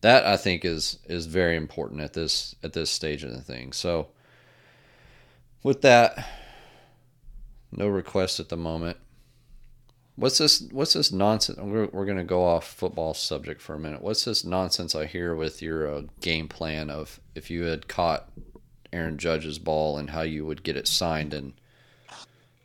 [0.00, 3.72] that I think is is very important at this at this stage of the thing.
[3.72, 4.08] So
[5.62, 6.26] with that,
[7.72, 8.96] no requests at the moment.
[10.16, 10.68] What's this?
[10.72, 11.58] What's this nonsense?
[11.58, 14.02] We're, we're going to go off football subject for a minute.
[14.02, 18.28] What's this nonsense I hear with your uh, game plan of if you had caught
[18.92, 21.52] Aaron Judge's ball and how you would get it signed and,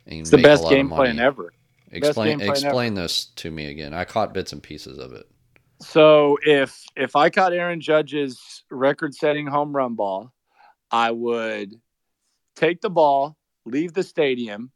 [0.06, 1.52] and it's the best game plan ever.
[1.92, 3.02] Explain game explain ever.
[3.02, 3.94] this to me again.
[3.94, 5.28] I caught bits and pieces of it.
[5.80, 10.32] So if if I caught Aaron Judge's record-setting home run ball,
[10.90, 11.80] I would
[12.54, 14.70] take the ball, leave the stadium,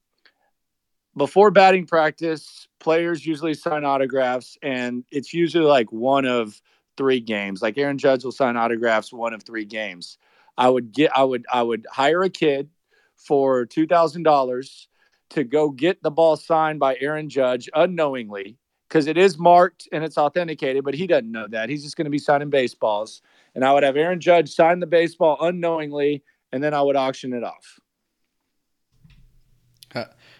[1.19, 6.61] before batting practice, players usually sign autographs, and it's usually like one of
[6.97, 7.61] three games.
[7.61, 10.17] Like Aaron Judge will sign autographs one of three games.
[10.57, 12.71] I would get, I would, I would hire a kid
[13.17, 14.89] for two thousand dollars
[15.31, 18.57] to go get the ball signed by Aaron Judge unknowingly
[18.89, 21.69] because it is marked and it's authenticated, but he doesn't know that.
[21.69, 23.23] He's just going to be signing baseballs,
[23.55, 26.23] and I would have Aaron Judge sign the baseball unknowingly,
[26.53, 27.81] and then I would auction it off.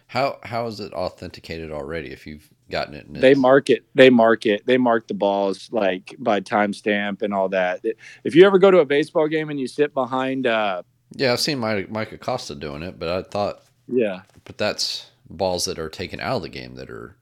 [0.09, 2.11] How how is it authenticated already?
[2.11, 3.85] If you've gotten it, they mark it.
[3.95, 4.67] They mark it.
[4.67, 7.83] They mark the balls like by timestamp and all that.
[8.25, 10.83] If you ever go to a baseball game and you sit behind, uh,
[11.13, 15.67] yeah, I've seen Mike, Mike Acosta doing it, but I thought, yeah, but that's balls
[15.67, 17.17] that are taken out of the game that are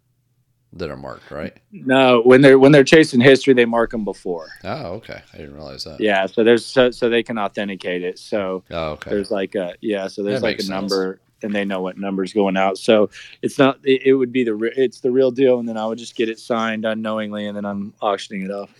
[0.78, 1.56] that are marked, right?
[1.72, 4.48] No, when they're when they're chasing history, they mark them before.
[4.64, 5.20] Oh, okay.
[5.32, 6.00] I didn't realize that.
[6.00, 8.18] Yeah, so there's so, so they can authenticate it.
[8.18, 9.10] So Oh, okay.
[9.10, 10.68] there's like a yeah, so there's That like a sense.
[10.70, 12.78] number, and they know what number's going out.
[12.78, 13.10] So
[13.42, 15.86] it's not it, it would be the re- it's the real deal, and then I
[15.86, 18.70] would just get it signed unknowingly, and then I'm auctioning it off.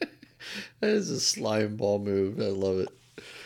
[0.80, 2.40] That is a slime ball move.
[2.40, 2.88] I love it.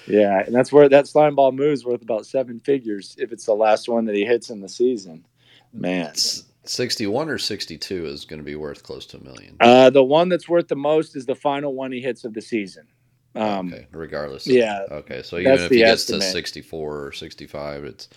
[0.07, 3.55] Yeah, and that's where that slime ball moves worth about seven figures if it's the
[3.55, 5.25] last one that he hits in the season.
[5.73, 9.57] Man, S- 61 or 62 is going to be worth close to a million.
[9.61, 12.41] uh, the one that's worth the most is the final one he hits of the
[12.41, 12.87] season.
[13.35, 14.47] Um, okay, regardless.
[14.47, 14.85] yeah.
[14.91, 16.23] Okay, so even if he gets estimate.
[16.23, 18.09] to 64 or 65, it's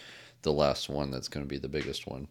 [0.44, 2.28] the last one that's going to be the biggest one.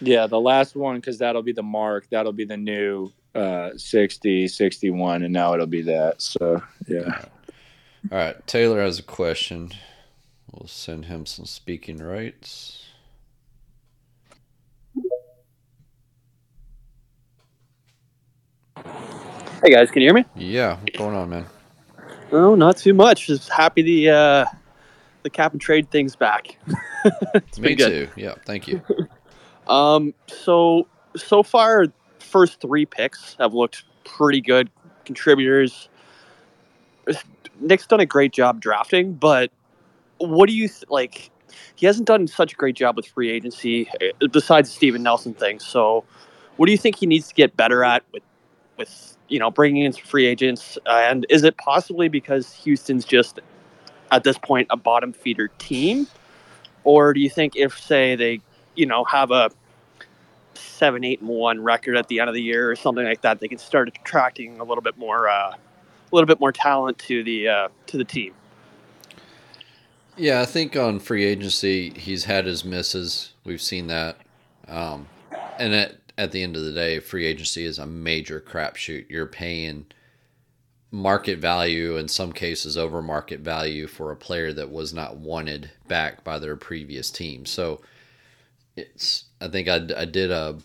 [0.00, 2.06] Yeah, the last one because that'll be the mark.
[2.10, 6.20] That'll be the new uh, 60, 61, and now it'll be that.
[6.20, 7.24] So yeah.
[8.12, 9.72] All right, Taylor has a question.
[10.52, 12.85] We'll send him some speaking rights.
[18.76, 20.24] Hey guys, can you hear me?
[20.36, 21.46] Yeah, what's going on, man?
[22.32, 23.26] Oh, not too much.
[23.26, 24.44] Just happy the uh,
[25.22, 26.58] the cap and trade thing's back.
[27.34, 27.88] it's Me been good.
[28.14, 28.20] too.
[28.20, 28.80] Yeah, thank you.
[29.68, 31.86] Um, so so far,
[32.20, 34.70] first three picks have looked pretty good
[35.04, 35.88] contributors.
[37.58, 39.50] Nick's done a great job drafting, but
[40.18, 41.32] what do you th- like?
[41.74, 45.34] He hasn't done such a great job with free agency, uh, besides the Steven Nelson
[45.34, 45.58] thing.
[45.58, 46.04] So,
[46.58, 48.22] what do you think he needs to get better at with
[48.76, 50.78] with you know bringing in some free agents?
[50.86, 53.40] And is it possibly because Houston's just
[54.10, 56.06] at this point a bottom feeder team,
[56.84, 58.40] or do you think if say they
[58.74, 59.50] you know have a
[60.54, 63.40] seven, eight, and one record at the end of the year or something like that,
[63.40, 65.56] they can start attracting a little bit more, uh, a
[66.12, 68.32] little bit more talent to the uh, to the team.
[70.16, 73.34] Yeah, I think on free agency, he's had his misses.
[73.44, 74.16] We've seen that.
[74.66, 75.08] Um,
[75.58, 79.10] and at, at the end of the day, free agency is a major crapshoot.
[79.10, 79.86] You're paying
[80.90, 85.70] market value, in some cases over market value, for a player that was not wanted
[85.88, 87.44] back by their previous team.
[87.44, 87.82] So
[88.76, 90.58] it's, I think I, I did a,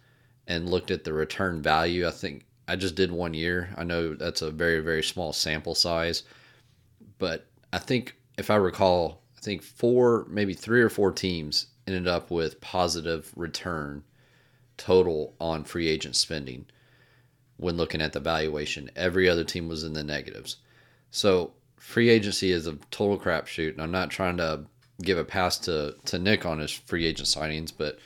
[0.47, 2.07] and looked at the return value.
[2.07, 3.73] I think I just did one year.
[3.77, 6.23] I know that's a very, very small sample size,
[7.17, 12.07] but I think if I recall, I think four, maybe three or four teams ended
[12.07, 14.03] up with positive return
[14.77, 16.65] total on free agent spending
[17.57, 18.89] when looking at the valuation.
[18.95, 20.57] Every other team was in the negatives.
[21.11, 24.65] So free agency is a total crapshoot, and I'm not trying to
[25.01, 27.99] give a pass to, to Nick on his free agent signings, but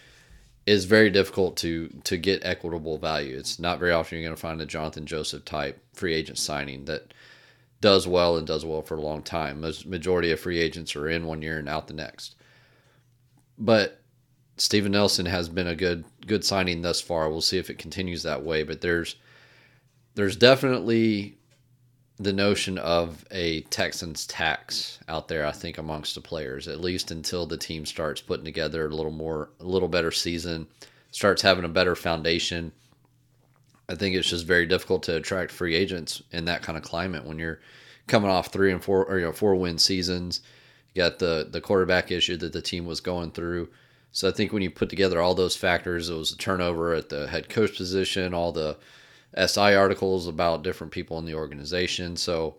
[0.66, 3.38] it's very difficult to to get equitable value.
[3.38, 6.86] It's not very often you're going to find a Johnathan Joseph type free agent signing
[6.86, 7.14] that
[7.82, 9.62] does well and does well for a long time.
[9.62, 12.36] Most majority of free agents are in one year and out the next.
[13.60, 14.02] But
[14.58, 17.30] Steven Nelson has been a good good signing thus far.
[17.30, 19.18] We'll see if it continues that way, but there's
[20.16, 21.38] there's definitely
[22.18, 27.12] the notion of a Texans tax out there, I think, amongst the players, at least
[27.12, 30.68] until the team starts putting together a little more, a little better season,
[31.12, 32.72] starts having a better foundation.
[33.90, 37.26] I think it's just very difficult to attract free agents in that kind of climate
[37.26, 37.60] when you're
[38.08, 40.42] coming off three and four or you know four win seasons.
[40.94, 43.70] You got the the quarterback issue that the team was going through.
[44.12, 47.10] So I think when you put together all those factors, it was the turnover at
[47.10, 48.78] the head coach position, all the
[49.38, 52.16] SI articles about different people in the organization.
[52.16, 52.56] So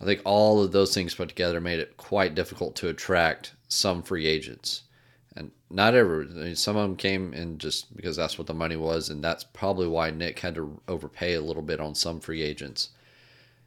[0.00, 4.02] I think all of those things put together made it quite difficult to attract some
[4.02, 4.82] free agents.
[5.36, 8.54] And not every, I mean, some of them came in just because that's what the
[8.54, 9.10] money was.
[9.10, 12.90] And that's probably why Nick had to overpay a little bit on some free agents.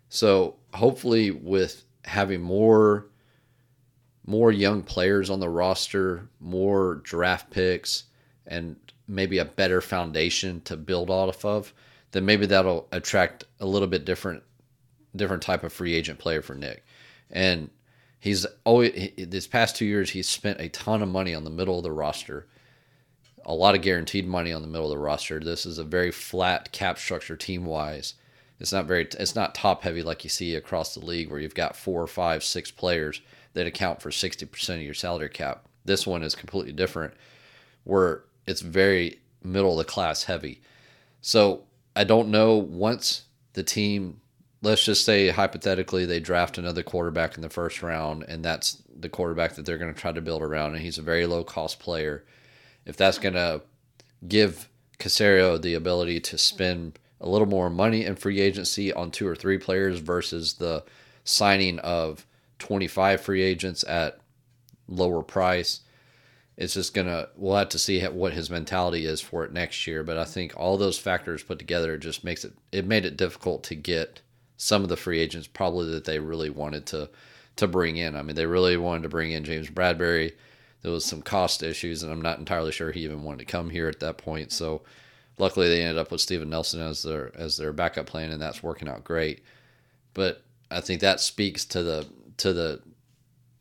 [0.10, 3.08] So hopefully, with having more
[4.26, 8.06] more young players on the roster, more draft picks,
[8.48, 8.76] and
[9.08, 11.74] maybe a better foundation to build off of,
[12.14, 14.44] then maybe that'll attract a little bit different
[15.16, 16.86] different type of free agent player for Nick.
[17.30, 17.70] And
[18.20, 21.78] he's always he- past two years he's spent a ton of money on the middle
[21.78, 22.48] of the roster.
[23.46, 25.40] a lot of guaranteed money on the middle of the roster.
[25.40, 28.14] This is a very flat cap structure team wise.
[28.60, 31.56] It's not very it's not top heavy like you see across the league where you've
[31.56, 33.22] got four, five, six players
[33.54, 35.66] that account for sixty percent of your salary cap.
[35.84, 37.14] This one is completely different,
[37.84, 40.62] where it's very middle of the class heavy.
[41.22, 41.64] So
[41.96, 43.24] I don't know once
[43.54, 44.20] the team
[44.64, 49.10] let's just say hypothetically they draft another quarterback in the first round and that's the
[49.10, 51.80] quarterback that they're going to try to build around and he's a very low cost
[51.80, 52.24] player.
[52.86, 53.62] If that's going to
[54.26, 54.70] give
[55.00, 59.36] Caserio the ability to spend a little more money in free agency on two or
[59.36, 60.84] three players versus the
[61.26, 62.26] signing of
[62.60, 64.18] 25 free agents at
[64.88, 65.82] lower price
[66.58, 70.04] it's just gonna we'll have to see what his mentality is for it next year
[70.04, 73.64] but i think all those factors put together just makes it it made it difficult
[73.64, 74.22] to get
[74.58, 77.10] some of the free agents probably that they really wanted to
[77.56, 78.16] to bring in.
[78.16, 80.34] I mean, they really wanted to bring in James Bradberry
[80.82, 83.70] There was some cost issues, and I'm not entirely sure he even wanted to come
[83.70, 84.52] here at that point.
[84.52, 84.82] So,
[85.38, 88.64] luckily, they ended up with Steven Nelson as their as their backup plan, and that's
[88.64, 89.44] working out great.
[90.14, 92.82] But I think that speaks to the to the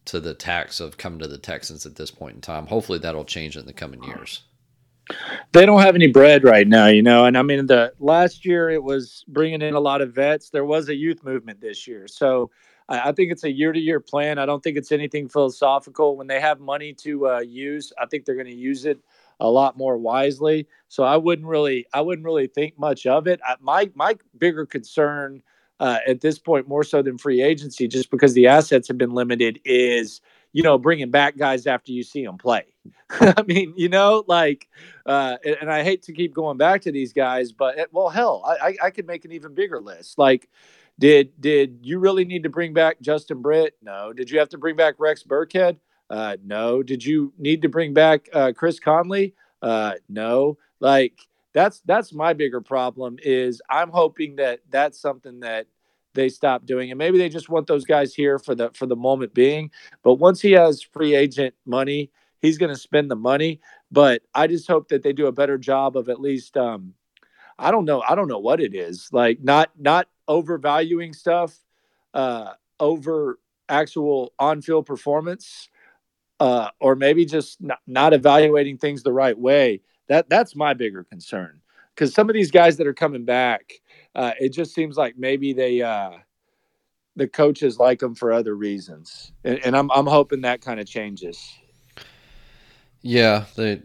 [0.07, 2.67] to the tax of coming to the Texans at this point in time.
[2.67, 4.43] Hopefully, that'll change in the coming years
[5.53, 7.25] they don't have any bread right now, you know.
[7.25, 10.51] And I mean, the last year it was bringing in a lot of vets.
[10.51, 12.51] There was a youth movement this year, so
[12.89, 14.39] I, think it's a year-to-year plan.
[14.39, 16.17] I don't think it's anything philosophical.
[16.17, 18.99] When they have money to uh, use, I think they're going to use it
[19.41, 20.69] a lot more wisely.
[20.89, 23.41] So I wouldn't really, I wouldn't really think much of it.
[23.47, 25.43] I, my my bigger concern
[25.83, 29.13] uh, at this point, more so than free agency, just because the assets have been
[29.13, 30.21] limited, is
[30.53, 32.67] you know, bringing back guys after you see them play.
[33.11, 34.69] I mean, you know, like,
[35.07, 38.43] uh, and, I hate to keep going back to these guys, but it, well, hell,
[38.47, 40.19] I, I could make an even bigger list.
[40.19, 40.49] Like,
[40.99, 43.77] did did you really need to bring back Justin Britt?
[43.83, 44.13] No.
[44.13, 45.79] Did you have to bring back Rex Burkhead?
[46.11, 46.83] Uh, no.
[46.83, 49.35] Did you need to bring back uh, Chris Conley?
[49.63, 50.59] Uh, no.
[50.81, 51.19] Like,
[51.55, 53.17] that's that's my bigger problem.
[53.23, 55.67] Is I'm hoping that that's something that
[56.15, 56.97] they stop doing it.
[56.97, 59.71] Maybe they just want those guys here for the for the moment being.
[60.03, 62.11] But once he has free agent money,
[62.41, 63.61] he's going to spend the money.
[63.91, 66.57] But I just hope that they do a better job of at least.
[66.57, 66.95] Um,
[67.59, 68.03] I don't know.
[68.07, 69.09] I don't know what it is.
[69.13, 71.57] Like not not overvaluing stuff
[72.15, 73.39] uh, over
[73.69, 75.69] actual on-field performance,
[76.41, 79.81] uh, or maybe just not, not evaluating things the right way.
[80.09, 81.62] That that's my bigger concern
[81.95, 83.73] because some of these guys that are coming back
[84.15, 86.13] uh, it just seems like maybe they uh,
[87.17, 90.87] the coaches like them for other reasons, and, and I'm I'm hoping that kind of
[90.87, 91.41] changes.
[93.01, 93.83] Yeah, they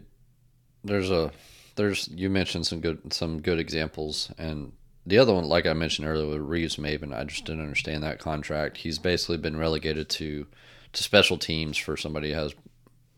[0.84, 1.32] there's a
[1.76, 4.72] there's you mentioned some good some good examples, and
[5.06, 8.76] the other one, like I mentioned earlier, with Reeves-Maybin, I just didn't understand that contract.
[8.76, 10.46] He's basically been relegated to
[10.92, 12.54] to special teams for somebody who has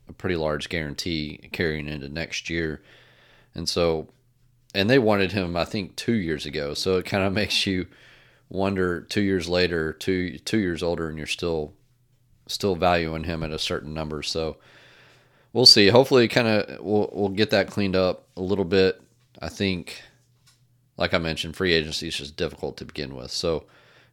[0.08, 2.82] a pretty large guarantee carrying into next year,
[3.56, 4.08] and so
[4.74, 6.74] and they wanted him, I think, two years ago.
[6.74, 7.86] So it kind of makes you
[8.48, 11.72] wonder two years later, two two years older, and you're still
[12.46, 14.22] still valuing him at a certain number.
[14.22, 14.56] So
[15.52, 15.88] we'll see.
[15.88, 19.00] Hopefully, kind of we'll we'll get that cleaned up a little bit.
[19.40, 20.02] I think,
[20.96, 23.30] like I mentioned, free agency is just difficult to begin with.
[23.30, 23.64] So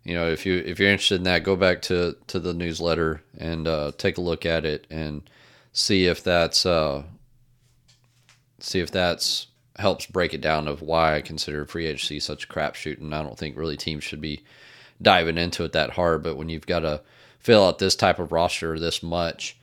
[0.03, 3.21] you know, if you if you're interested in that, go back to to the newsletter
[3.37, 5.29] and uh, take a look at it and
[5.73, 7.03] see if that's uh,
[8.59, 9.47] see if that's
[9.77, 13.21] helps break it down of why I consider free agency such a crapshoot, and I
[13.21, 14.43] don't think really teams should be
[15.01, 16.23] diving into it that hard.
[16.23, 17.01] But when you've got to
[17.39, 19.57] fill out this type of roster this much,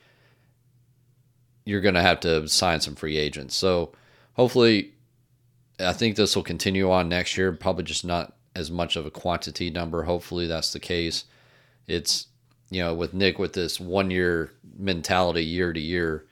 [1.65, 3.55] you're going to have to sign some free agents.
[3.55, 3.91] So
[4.33, 4.93] hopefully,
[5.79, 7.51] I think this will continue on next year.
[7.51, 10.03] Probably just not as much of a quantity number.
[10.03, 11.25] Hopefully, that's the case.
[11.87, 12.27] It's
[12.69, 16.25] you know with Nick with this one year mentality year to year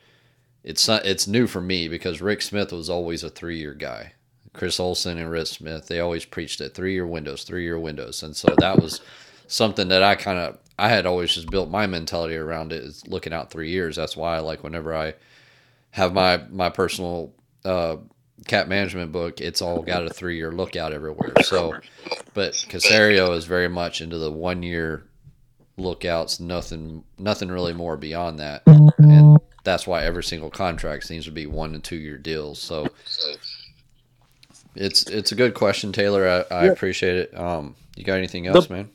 [0.64, 4.14] it's not it's new for me because Rick Smith was always a three year guy.
[4.54, 8.22] Chris Olsen and Rick Smith, they always preached at three year windows, three year windows.
[8.24, 9.02] And so that was
[9.48, 13.06] something that I kind of I had always just built my mentality around it is
[13.08, 13.96] looking out three years.
[13.96, 15.16] That's why I like whenever I
[15.92, 17.34] have my my personal
[17.66, 17.98] uh,
[18.48, 21.34] cap management book, it's all got a three year lookout everywhere.
[21.44, 21.76] So,
[22.34, 25.06] but Caserio is very much into the one year
[25.78, 26.40] lookouts.
[26.40, 28.64] Nothing, nothing really more beyond that.
[29.64, 32.60] And that's why every single contract seems to be one and two year deals.
[32.60, 32.88] So
[34.76, 36.46] it's it's a good question, Taylor.
[36.52, 37.38] I, I appreciate it.
[37.38, 38.90] Um, you got anything else, man?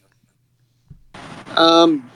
[1.56, 2.10] Um,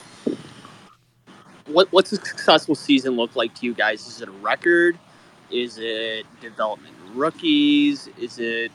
[1.67, 4.07] what what's a successful season look like to you guys?
[4.07, 4.97] Is it a record?
[5.49, 8.09] Is it development rookies?
[8.17, 8.71] Is it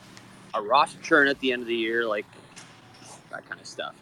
[0.53, 2.05] a roster churn at the end of the year?
[2.05, 2.25] Like
[3.31, 3.95] that kind of stuff.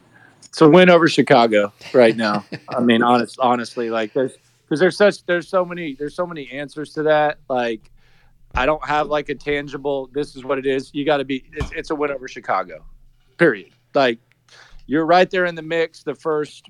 [0.44, 2.46] It's a win over Chicago right now.
[2.70, 4.38] I mean, honest, honestly, like there's
[4.68, 7.40] because there's such there's so many there's so many answers to that.
[7.50, 7.92] Like
[8.54, 10.10] I don't have like a tangible.
[10.14, 10.92] This is what it is.
[10.94, 11.44] You got to be.
[11.54, 12.86] It's, it's a win over Chicago.
[13.38, 13.72] Period.
[13.94, 14.20] Like
[14.86, 16.04] you're right there in the mix.
[16.04, 16.70] The first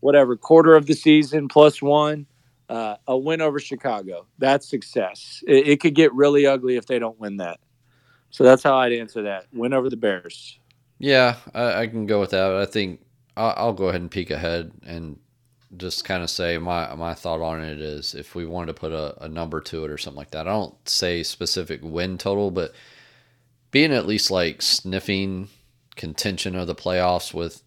[0.00, 2.26] whatever quarter of the season plus one.
[2.68, 4.26] Uh, a win over Chicago.
[4.36, 5.42] That's success.
[5.48, 7.60] It, it could get really ugly if they don't win that.
[8.28, 9.46] So that's how I'd answer that.
[9.54, 10.58] Win over the Bears.
[10.98, 12.52] Yeah, I, I can go with that.
[12.52, 13.00] I think
[13.38, 15.18] I'll, I'll, go ahead and peek ahead and
[15.76, 18.92] just kind of say my my thought on it is if we wanted to put
[18.92, 20.48] a, a number to it or something like that.
[20.48, 22.72] I don't say specific win total, but
[23.70, 25.48] being at least like sniffing
[25.96, 27.62] contention of the playoffs with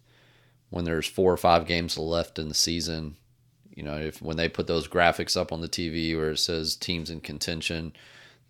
[0.70, 3.16] when there's four or five games left in the season.
[3.74, 6.76] You know, if when they put those graphics up on the TV where it says
[6.76, 7.92] teams in contention,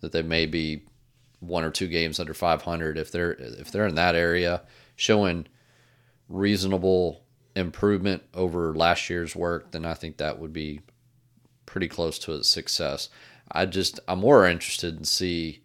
[0.01, 0.83] that they may be
[1.39, 2.97] one or two games under 500.
[2.97, 4.63] If they're if they're in that area,
[4.95, 5.47] showing
[6.27, 7.22] reasonable
[7.55, 10.81] improvement over last year's work, then I think that would be
[11.65, 13.09] pretty close to a success.
[13.51, 15.61] I just I'm more interested in see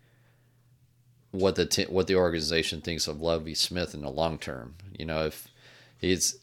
[1.30, 4.74] what the what the organization thinks of Lovie Smith in the long term.
[4.98, 5.48] You know, if
[5.98, 6.38] he's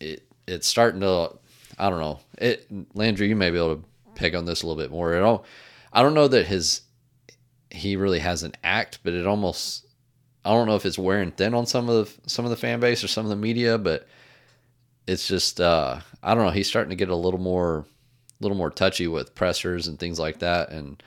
[0.00, 1.32] it it's starting to
[1.78, 2.20] I don't know.
[2.38, 3.84] It Landry, you may be able to
[4.14, 5.16] pick on this a little bit more.
[5.16, 5.44] I don't
[5.92, 6.82] I don't know that his
[7.70, 9.86] he really has an act, but it almost
[10.44, 12.80] I don't know if it's wearing thin on some of the some of the fan
[12.80, 14.06] base or some of the media, but
[15.06, 16.50] it's just uh, I don't know.
[16.50, 17.84] He's starting to get a little more,
[18.40, 20.70] little more touchy with pressers and things like that.
[20.70, 21.02] And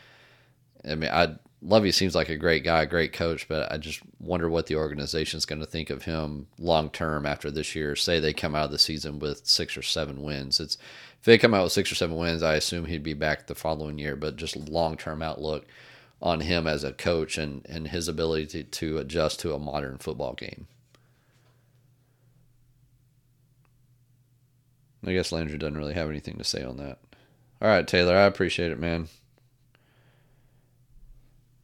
[0.90, 4.48] I mean, I Lovie seems like a great guy, great coach, but I just wonder
[4.50, 7.96] what the organization's going to think of him long term after this year.
[7.96, 10.60] Say they come out of the season with six or seven wins.
[10.60, 10.78] It's
[11.20, 13.56] if they come out with six or seven wins, I assume he'd be back the
[13.56, 14.16] following year.
[14.16, 15.66] But just long term outlook
[16.22, 19.98] on him as a coach and and his ability to, to adjust to a modern
[19.98, 20.68] football game.
[25.06, 27.00] I guess Landry doesn't really have anything to say on that.
[27.62, 29.08] All right, Taylor, I appreciate it, man.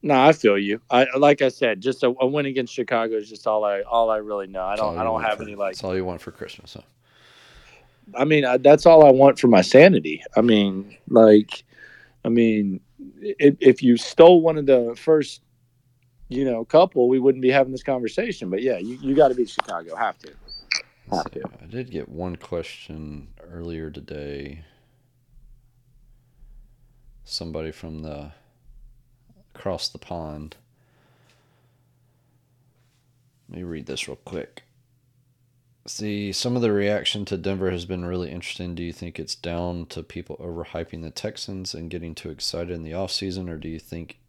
[0.04, 0.82] No, I feel you.
[0.90, 4.10] I like I said, just a, a win against Chicago is just all I all
[4.10, 4.64] I really know.
[4.64, 5.74] I don't I don't have for, any like.
[5.74, 6.82] That's all you want for Christmas, huh?
[8.16, 10.24] I mean, I, that's all I want for my sanity.
[10.36, 11.64] I mean, like,
[12.26, 12.82] I mean,
[13.22, 15.42] if, if you stole one of the first,
[16.30, 18.50] you know, couple, we wouldn't be having this conversation.
[18.50, 19.96] But yeah, you, you got to beat Chicago.
[19.96, 20.32] Have to.
[21.12, 21.42] Have to.
[21.62, 24.64] I did get one question earlier today.
[27.26, 28.32] Somebody from the
[29.54, 30.56] across the pond.
[33.50, 34.64] Let me read this real quick.
[35.88, 38.76] See, some of the reaction to Denver has been really interesting.
[38.76, 42.84] Do you think it's down to people overhyping the Texans and getting too excited in
[42.84, 44.20] the offseason, or do you think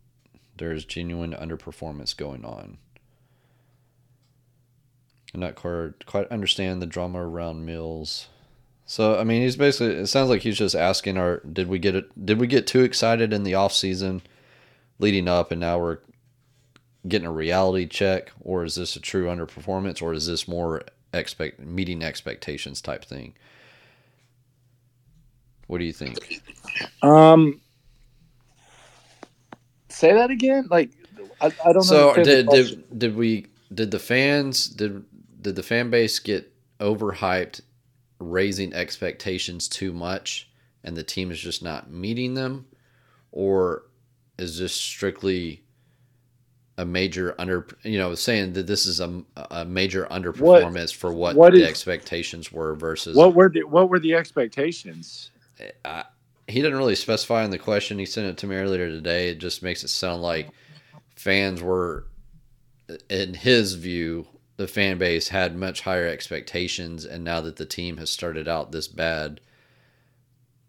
[0.57, 2.79] there's genuine underperformance going on?
[5.35, 8.29] Not quite, quite understand the drama around Mills.
[8.85, 9.95] So I mean, he's basically.
[9.95, 12.27] It sounds like he's just asking, "Our did we get it?
[12.27, 14.21] Did we get too excited in the off season,
[14.99, 15.99] leading up, and now we're
[17.09, 20.83] getting a reality check, or is this a true underperformance, or is this more
[21.15, 23.35] expect meeting expectations type thing?"
[25.69, 26.43] What do you think?
[27.01, 27.63] Um,
[29.89, 30.67] say that again.
[30.71, 30.91] Like,
[31.41, 31.83] I, I don't.
[31.83, 35.03] So did did did we did the fans did
[35.43, 37.61] did the fan base get overhyped,
[38.19, 40.49] raising expectations too much,
[40.85, 42.67] and the team is just not meeting them,
[43.31, 43.85] or
[44.39, 45.63] is this strictly
[46.79, 51.13] a major under you know saying that this is a, a major underperformance what, for
[51.13, 55.31] what, what the is, expectations were versus what were the what were the expectations?
[55.85, 56.05] I,
[56.49, 57.99] he didn't really specify in the question.
[57.99, 59.29] He sent it to me earlier today.
[59.29, 60.51] It just makes it sound like
[61.15, 62.07] fans were
[63.09, 64.27] in his view
[64.63, 68.71] the fan base had much higher expectations, and now that the team has started out
[68.71, 69.41] this bad,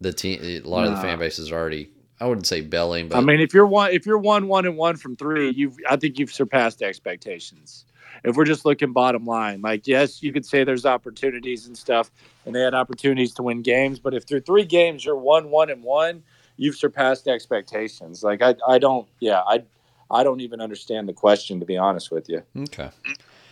[0.00, 0.90] the team a lot nah.
[0.90, 1.90] of the fan base is already
[2.20, 4.76] I wouldn't say belling, but I mean if you're one if you're one one and
[4.76, 7.84] one from three, you've I think you've surpassed expectations.
[8.24, 12.10] If we're just looking bottom line, like yes, you could say there's opportunities and stuff,
[12.44, 15.70] and they had opportunities to win games, but if through three games you're one one
[15.70, 16.24] and one,
[16.56, 18.24] you've surpassed expectations.
[18.24, 19.62] Like I I don't yeah I
[20.10, 22.42] I don't even understand the question to be honest with you.
[22.58, 22.90] Okay.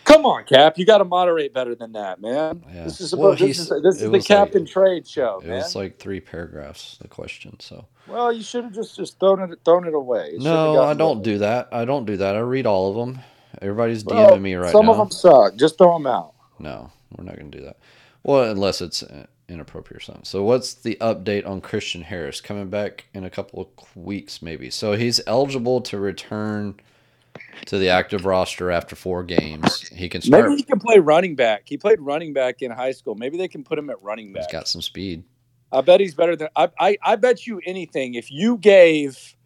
[0.04, 0.78] Come on, Cap.
[0.78, 2.64] You got to moderate better than that, man.
[2.72, 2.84] Yeah.
[2.84, 5.40] This is supposed, well, this is this is the Captain like, Trade show.
[5.42, 5.58] It man.
[5.58, 6.98] was like three paragraphs.
[7.00, 7.58] The question.
[7.60, 7.86] So.
[8.06, 10.34] Well, you should have just just thrown it thrown it away.
[10.38, 11.24] no, I don't away.
[11.24, 11.68] do that.
[11.72, 12.34] I don't do that.
[12.34, 13.22] I read all of them.
[13.60, 14.92] Everybody's well, DMing me right some now.
[14.92, 15.56] Some of them suck.
[15.56, 16.34] Just throw them out.
[16.58, 17.78] No, we're not going to do that.
[18.24, 20.24] Well, unless it's uh, inappropriate or something.
[20.24, 24.70] So, what's the update on Christian Harris coming back in a couple of weeks, maybe?
[24.70, 26.76] So he's eligible to return
[27.66, 29.88] to the active roster after four games.
[29.88, 30.44] He can start.
[30.44, 31.62] Maybe he can play running back.
[31.66, 33.14] He played running back in high school.
[33.14, 34.44] Maybe they can put him at running back.
[34.44, 35.24] He's got some speed.
[35.70, 36.68] I bet he's better than I.
[36.78, 38.14] I, I bet you anything.
[38.14, 39.36] If you gave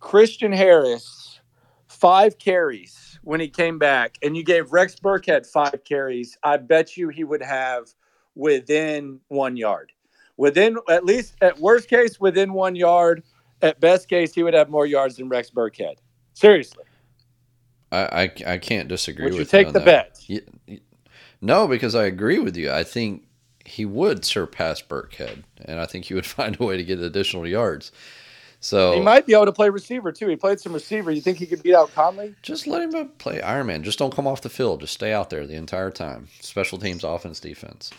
[0.00, 1.40] Christian Harris
[1.86, 6.96] five carries when he came back, and you gave Rex Burkhead five carries, I bet
[6.96, 7.88] you he would have
[8.34, 9.92] within one yard.
[10.36, 13.22] Within at least at worst case within one yard.
[13.62, 15.94] At best case, he would have more yards than Rex Burkhead.
[16.34, 16.84] Seriously.
[17.94, 20.18] I, I, I can't disagree Would you with take on the that.
[20.28, 20.80] bet?
[21.40, 22.70] No, because I agree with you.
[22.72, 23.24] I think
[23.64, 27.46] he would surpass Burkhead, and I think he would find a way to get additional
[27.46, 27.92] yards.
[28.60, 30.26] So He might be able to play receiver too.
[30.28, 31.10] He played some receiver.
[31.10, 32.34] You think he could beat out Conley?
[32.42, 33.82] just let him play Iron Man.
[33.82, 34.80] Just don't come off the field.
[34.80, 36.28] Just stay out there the entire time.
[36.40, 37.90] Special teams, offense, defense.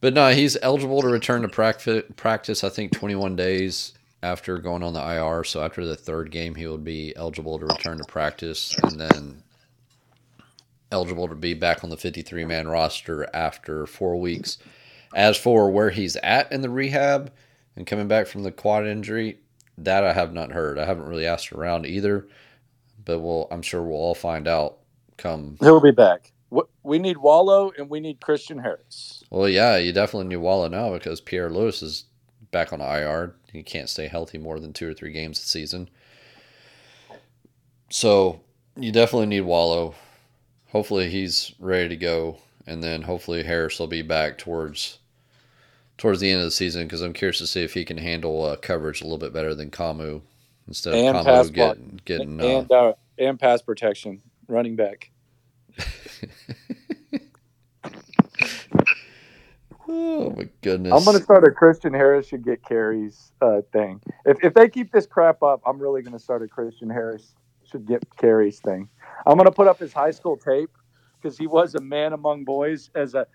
[0.00, 2.64] But no, he's eligible to return to practice.
[2.64, 3.92] I think 21 days
[4.26, 5.44] after going on the IR.
[5.44, 9.42] So after the third game, he would be eligible to return to practice, and then
[10.90, 14.58] eligible to be back on the 53 man roster after four weeks.
[15.14, 17.32] As for where he's at in the rehab
[17.76, 19.38] and coming back from the quad injury,
[19.78, 20.78] that I have not heard.
[20.78, 22.26] I haven't really asked around either,
[23.04, 24.78] but we'll I'm sure we'll all find out
[25.16, 25.56] come.
[25.60, 26.32] He'll be back.
[26.82, 29.24] We need Wallow and we need Christian Harris.
[29.30, 32.04] Well, yeah, you definitely need Wallow now because Pierre Lewis is
[32.52, 33.34] back on IR.
[33.56, 35.88] He can't stay healthy more than two or three games a season.
[37.90, 38.40] So
[38.76, 39.94] you definitely need Wallow.
[40.70, 44.98] Hopefully he's ready to go, and then hopefully Harris will be back towards
[45.96, 48.44] towards the end of the season because I'm curious to see if he can handle
[48.44, 50.20] uh, coverage a little bit better than Kamu
[50.66, 52.40] instead of And pass Kamu getting getting.
[52.40, 55.10] Uh, and uh, and pass protection, running back.
[59.88, 60.92] oh my goodness!
[60.92, 64.00] I'm going to start a Christian Harris should get carries uh, thing.
[64.24, 67.34] If, if they keep this crap up, I'm really going to start a Christian Harris
[67.64, 68.88] should get carries thing.
[69.26, 70.70] I'm going to put up his high school tape
[71.20, 73.26] because he was a man among boys as a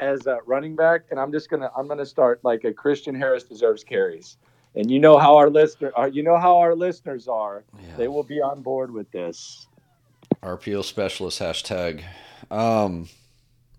[0.00, 3.44] as a running back, and I'm just gonna I'm gonna start like a Christian Harris
[3.44, 4.36] deserves carries.
[4.74, 7.64] And you know how our listener, uh, you know how our listeners are.
[7.80, 7.96] Yeah.
[7.96, 9.66] They will be on board with this.
[10.42, 12.04] RPO specialist hashtag.
[12.50, 13.08] Um,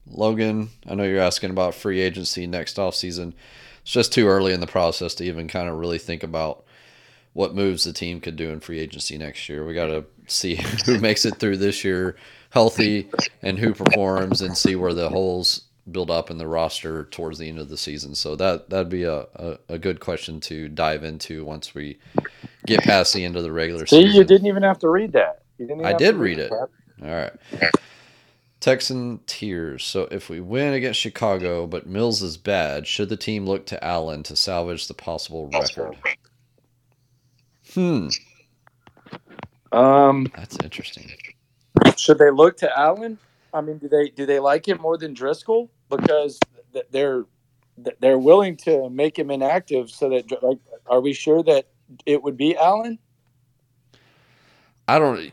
[0.10, 3.34] Logan, I know you're asking about free agency next offseason.
[3.82, 6.64] It's just too early in the process to even kind of really think about
[7.34, 9.66] what moves the team could do in free agency next year.
[9.66, 10.56] We got to see
[10.86, 12.16] who makes it through this year
[12.52, 13.10] healthy
[13.42, 17.48] and who performs and see where the holes build up in the roster towards the
[17.50, 18.16] end of the season.
[18.16, 21.98] So that that'd be a, a, a good question to dive into once we
[22.66, 24.18] get past the end of the regular See, season.
[24.18, 25.44] you didn't even have to read that.
[25.84, 26.52] I did to read it.
[26.52, 26.70] All
[27.02, 27.34] right.
[28.60, 29.86] Texan tears.
[29.86, 33.84] So if we win against Chicago, but Mills is bad, should the team look to
[33.84, 35.98] Allen to salvage the possible record?
[37.74, 38.10] Hmm,
[39.72, 41.12] Um, that's interesting.
[41.98, 43.18] should they look to Allen?
[43.54, 46.40] I mean, do they do they like him more than Driskel because
[46.92, 47.26] they're
[48.00, 51.68] they're willing to make him inactive so that like are we sure that
[52.06, 53.00] it would be Allen?
[54.88, 55.32] I don't.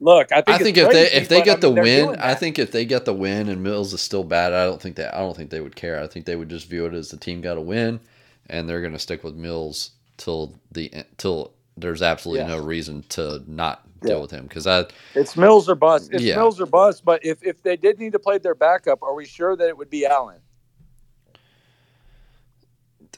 [0.00, 2.16] Look, I think I think if they if they get I the mean, they're win,
[2.20, 4.96] I think if they get the win and Mills is still bad, I don't think
[4.96, 6.00] that I don't think they would care.
[6.02, 8.00] I think they would just view it as the team got a win,
[8.48, 12.56] and they're going to stick with Mills till the till there's absolutely Yeah.
[12.56, 14.84] no reason to not deal with him because I
[15.14, 16.10] it's Mills or bust.
[16.12, 16.36] It's Yeah.
[16.36, 17.02] Mills or bust.
[17.04, 19.76] But if if they did need to play their backup, are we sure that it
[19.78, 20.40] would be Allen?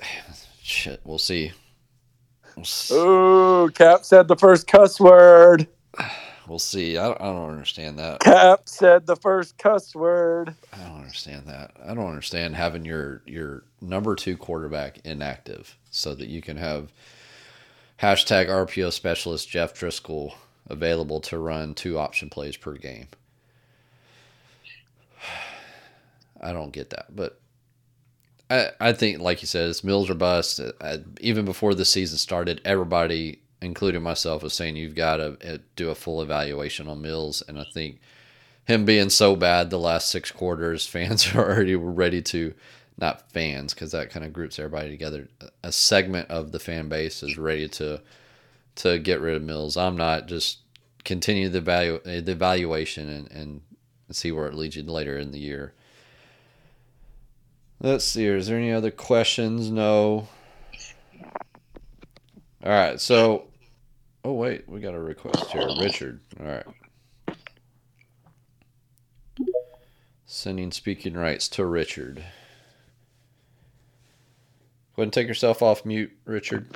[0.63, 1.53] shit we'll see.
[2.57, 5.67] We'll s- Ooh, Cap said the first cuss word.
[6.49, 6.97] We'll see.
[6.99, 8.21] I don't, I don't understand that.
[8.21, 10.55] Cap said the first cuss word.
[10.73, 11.73] I don't understand that.
[11.85, 16.93] I don't understand having your your number two quarterback inactive so that you can have
[18.01, 20.35] hashtag RPO specialist Jeff Driskel
[20.69, 23.09] available to run two option plays per game.
[26.41, 27.41] I don't get that, but
[28.51, 30.61] I I think like you said, it's Mills or bust.
[30.81, 35.59] I, even before the season started, everybody, including myself, was saying you've got to eh,
[35.77, 38.01] do a full evaluation on Mills, and I think
[38.65, 42.55] him being so bad the last six quarters, fans are already ready to,
[42.97, 45.29] not fans, because that kind of groups everybody together.
[45.63, 48.01] A segment of the fan base is ready to,
[48.77, 49.77] to get rid of Mills.
[49.77, 50.27] I'm not.
[50.27, 50.59] Just
[51.05, 53.61] continue the value, eh, the evaluation, and and
[54.11, 55.75] see where it leads you later in the year.
[57.81, 58.27] Let's see.
[58.27, 59.71] Is there any other questions?
[59.71, 60.29] No.
[62.65, 63.01] All right.
[63.01, 63.48] So,
[64.25, 66.21] oh wait, we got a request here, Richard.
[66.41, 66.67] All right.
[70.27, 72.17] Sending speaking rights to Richard.
[74.95, 76.67] Go ahead and take yourself off mute, Richard.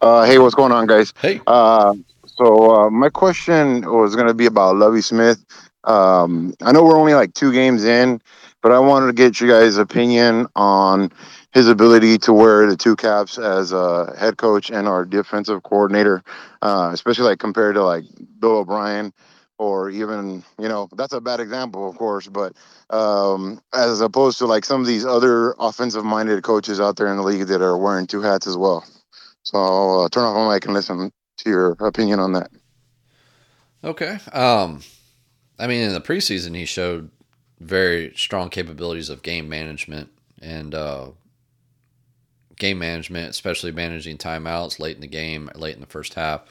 [0.00, 1.14] Uh, hey, what's going on, guys?
[1.18, 1.40] Hey.
[1.46, 1.94] Uh,
[2.26, 5.44] so uh, my question was going to be about Lovie Smith.
[5.84, 8.20] Um, I know we're only like two games in,
[8.62, 11.10] but I wanted to get you guys' opinion on
[11.54, 16.22] his ability to wear the two caps as a head coach and our defensive coordinator,
[16.62, 18.04] uh, especially like compared to like
[18.40, 19.12] Bill O'Brien
[19.56, 22.54] or even you know that's a bad example of course but
[22.90, 27.16] um, as opposed to like some of these other offensive minded coaches out there in
[27.16, 28.84] the league that are wearing two hats as well.
[29.44, 32.50] So i'll uh, turn off my mic and listen to your opinion on that.
[33.84, 34.80] Okay um
[35.58, 37.10] i mean in the preseason he showed
[37.60, 40.10] very strong capabilities of game management
[40.42, 41.10] and uh
[42.56, 46.42] game management especially managing timeouts late in the game late in the first half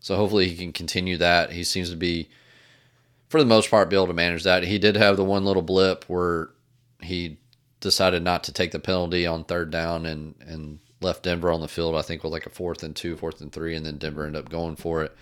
[0.00, 2.28] so hopefully he can continue that he seems to be
[3.28, 4.64] for the most part, be able to manage that.
[4.64, 6.50] He did have the one little blip where
[7.02, 7.38] he
[7.80, 11.68] decided not to take the penalty on third down and, and left Denver on the
[11.68, 14.24] field, I think, with like a fourth and two, fourth and three, and then Denver
[14.24, 15.14] ended up going for it.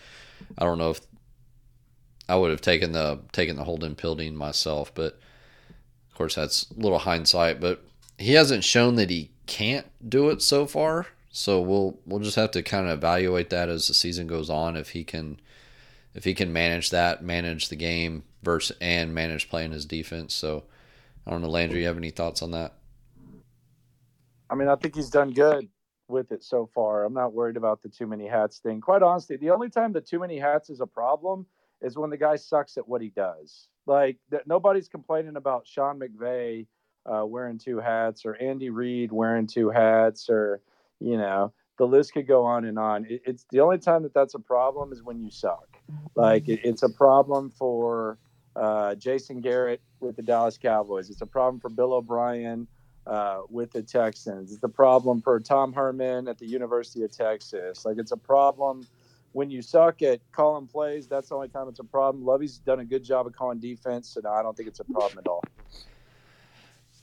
[0.58, 1.00] I don't know if
[2.28, 5.18] I would have taken the taken the holding penalty myself, but
[6.10, 7.60] of course that's a little hindsight.
[7.60, 7.84] But
[8.18, 11.06] he hasn't shown that he can't do it so far.
[11.30, 14.76] So we'll we'll just have to kind of evaluate that as the season goes on
[14.76, 15.40] if he can
[16.14, 20.32] if he can manage that, manage the game versus and manage playing his defense.
[20.32, 20.64] So
[21.26, 22.74] I don't know, Landry, you have any thoughts on that?
[24.48, 25.68] I mean, I think he's done good
[26.06, 27.04] with it so far.
[27.04, 28.80] I'm not worried about the too many hats thing.
[28.80, 31.46] Quite honestly, the only time the too many hats is a problem
[31.82, 33.68] is when the guy sucks at what he does.
[33.86, 36.66] Like th- nobody's complaining about Sean McVay
[37.06, 40.60] uh, wearing two hats or Andy Reid wearing two hats or
[41.00, 43.04] you know the list could go on and on.
[43.06, 45.76] It, it's the only time that that's a problem is when you suck.
[46.14, 48.18] Like it, it's a problem for
[48.56, 51.10] uh, Jason Garrett with the Dallas Cowboys.
[51.10, 52.68] It's a problem for Bill O'Brien
[53.06, 54.52] uh, with the Texans.
[54.52, 57.84] It's a problem for Tom Herman at the University of Texas.
[57.84, 58.86] Like it's a problem
[59.32, 61.08] when you suck at calling plays.
[61.08, 62.24] That's the only time it's a problem.
[62.24, 64.84] Lovie's done a good job of calling defense, so no, I don't think it's a
[64.84, 65.42] problem at all.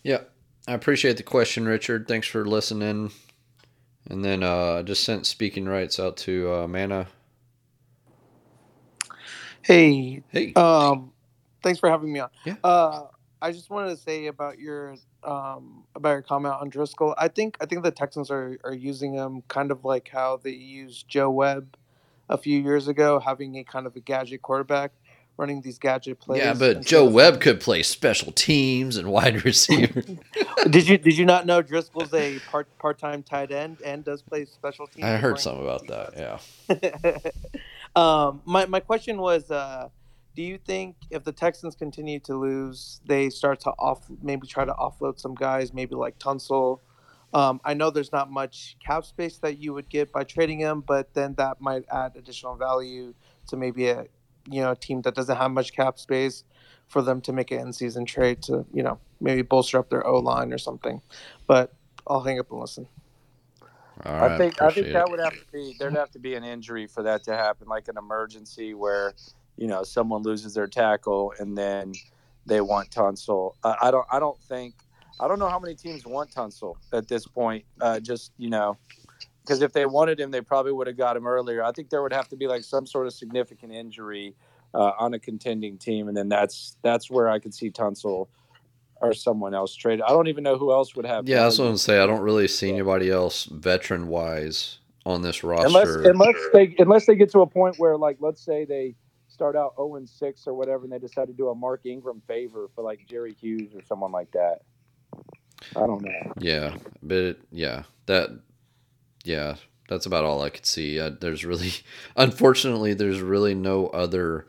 [0.04, 0.22] Yeah,
[0.68, 2.08] I appreciate the question, Richard.
[2.08, 3.12] Thanks for listening.
[4.10, 7.08] And then uh, I just sent speaking rights out to uh, Mana.
[9.64, 10.58] Hey, Hey.
[10.58, 11.14] um,
[11.64, 12.30] thanks for having me on.
[12.45, 12.58] Yeah.
[12.64, 13.04] Uh,
[13.41, 17.14] I just wanted to say about your um about your comment on Driskel.
[17.18, 20.52] I think I think the Texans are are using him kind of like how they
[20.52, 21.78] used Joe Webb
[22.30, 24.93] a few years ago, having a kind of a gadget quarterback
[25.42, 26.39] running these gadget plays.
[26.39, 30.04] yeah, but Joe Webb could play special teams and wide receiver.
[30.70, 34.22] did you did you not know Driskel's a part part time tight end and does
[34.22, 35.04] play special teams?
[35.04, 36.39] I heard something about that.
[36.72, 37.18] Yeah.
[38.02, 39.89] um, my my question was, uh,
[40.36, 44.64] do you think if the Texans continue to lose, they start to off maybe try
[44.64, 46.80] to offload some guys, maybe like Tunsil?
[47.34, 50.84] Um, I know there's not much cap space that you would get by trading him,
[50.86, 53.14] but then that might add additional value
[53.48, 54.06] to maybe a
[54.50, 56.44] you know a team that doesn't have much cap space
[56.88, 60.06] for them to make an in season trade to you know maybe bolster up their
[60.06, 61.02] O line or something.
[61.48, 61.74] But
[62.08, 62.88] I'll hang up and listen.
[64.06, 65.12] All right, I think I think that it.
[65.12, 67.88] would have to be there'd have to be an injury for that to happen, like
[67.88, 69.14] an emergency where
[69.58, 71.94] you know someone loses their tackle and then
[72.46, 73.54] they want Tunsil.
[73.64, 74.76] I, I don't I don't think
[75.20, 77.64] I don't know how many teams want Tunsil at this point.
[77.80, 78.78] Uh, just you know,
[79.44, 81.64] because if they wanted him, they probably would have got him earlier.
[81.64, 84.36] I think there would have to be like some sort of significant injury
[84.74, 88.28] uh, on a contending team, and then that's that's where I could see Tunsil
[89.02, 90.04] or someone else traded.
[90.04, 91.28] I don't even know who else would have.
[91.28, 91.72] Yeah, that's what value.
[91.72, 92.02] I'm saying.
[92.02, 95.66] I don't really see anybody else veteran wise on this roster.
[95.68, 98.96] unless unless they unless they get to a point where like let's say they
[99.28, 102.22] start out 0 and 6 or whatever and they decide to do a Mark Ingram
[102.28, 104.60] favor for like Jerry Hughes or someone like that.
[105.76, 106.34] I don't know.
[106.39, 108.32] Yeah, but yeah, that
[109.24, 109.55] yeah,
[109.88, 110.99] that's about all I could see.
[110.99, 111.74] Uh, there's really,
[112.15, 114.47] unfortunately, there's really no other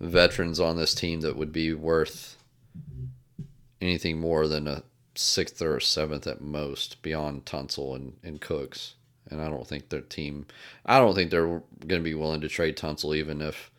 [0.00, 2.36] veterans on this team that would be worth
[3.80, 4.82] anything more than a
[5.14, 8.94] sixth or seventh at most beyond Tunsil and, and Cooks.
[9.28, 10.46] And I don't think their team,
[10.84, 13.70] I don't think they're going to be willing to trade Tunsil even if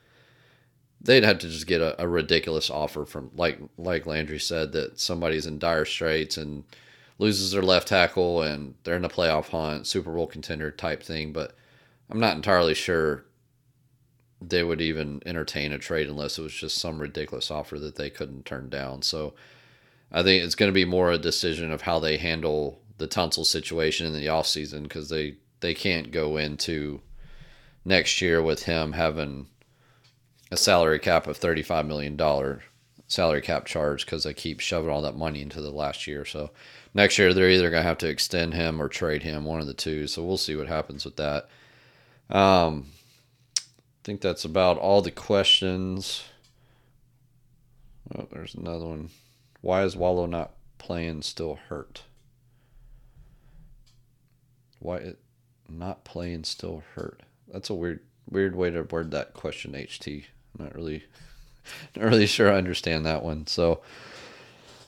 [0.99, 4.99] they'd have to just get a, a ridiculous offer from like like Landry said that
[4.99, 6.63] somebody's in dire straits and
[7.19, 11.33] loses their left tackle and they're in the playoff hunt, Super Bowl contender type thing.
[11.33, 11.55] But
[12.09, 13.25] I'm not entirely sure
[14.39, 18.09] they would even entertain a trade unless it was just some ridiculous offer that they
[18.09, 19.01] couldn't turn down.
[19.01, 19.33] So
[20.11, 23.45] I think it's going to be more a decision of how they handle the Tunsil
[23.45, 27.01] situation in the offseason because they, they can't go into
[27.83, 29.47] next year with him having
[30.51, 32.17] a salary cap of $35 million
[33.07, 36.25] salary cap charge because they keep shoving all that money into the last year.
[36.25, 36.51] So
[36.97, 39.67] next year they're either going to have to extend him or trade him, one of
[39.67, 40.07] the two.
[40.07, 41.47] So we'll see what happens with that.
[42.29, 42.87] Um,
[43.55, 43.61] I
[44.03, 46.23] think that's about all the questions.
[48.13, 49.09] Oh, there's another one.
[49.61, 52.01] Why is Wallow not playing still hurt?
[54.79, 55.19] Why it
[55.69, 57.21] not playing still hurt?
[57.47, 59.73] That's a weird weird way to word that question.
[59.73, 60.25] HT.
[60.57, 61.03] I'm not really
[61.95, 63.45] not really sure I understand that one.
[63.45, 63.81] So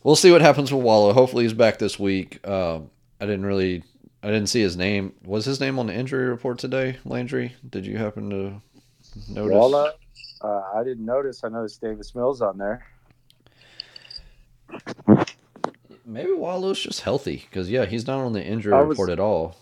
[0.04, 1.14] we'll see what happens with Wallow.
[1.14, 2.40] Hopefully he's back this week.
[2.44, 2.80] Uh,
[3.22, 3.84] I didn't really
[4.24, 5.14] I didn't see his name.
[5.24, 7.56] Was his name on the injury report today, Landry?
[7.70, 8.62] Did you happen to
[9.32, 9.54] notice?
[9.56, 9.92] Wallow,
[10.42, 11.44] uh, I didn't notice.
[11.44, 12.86] I noticed Davis Mills on there.
[16.06, 19.56] Maybe Wallow's just healthy because yeah, he's not on the injury was- report at all.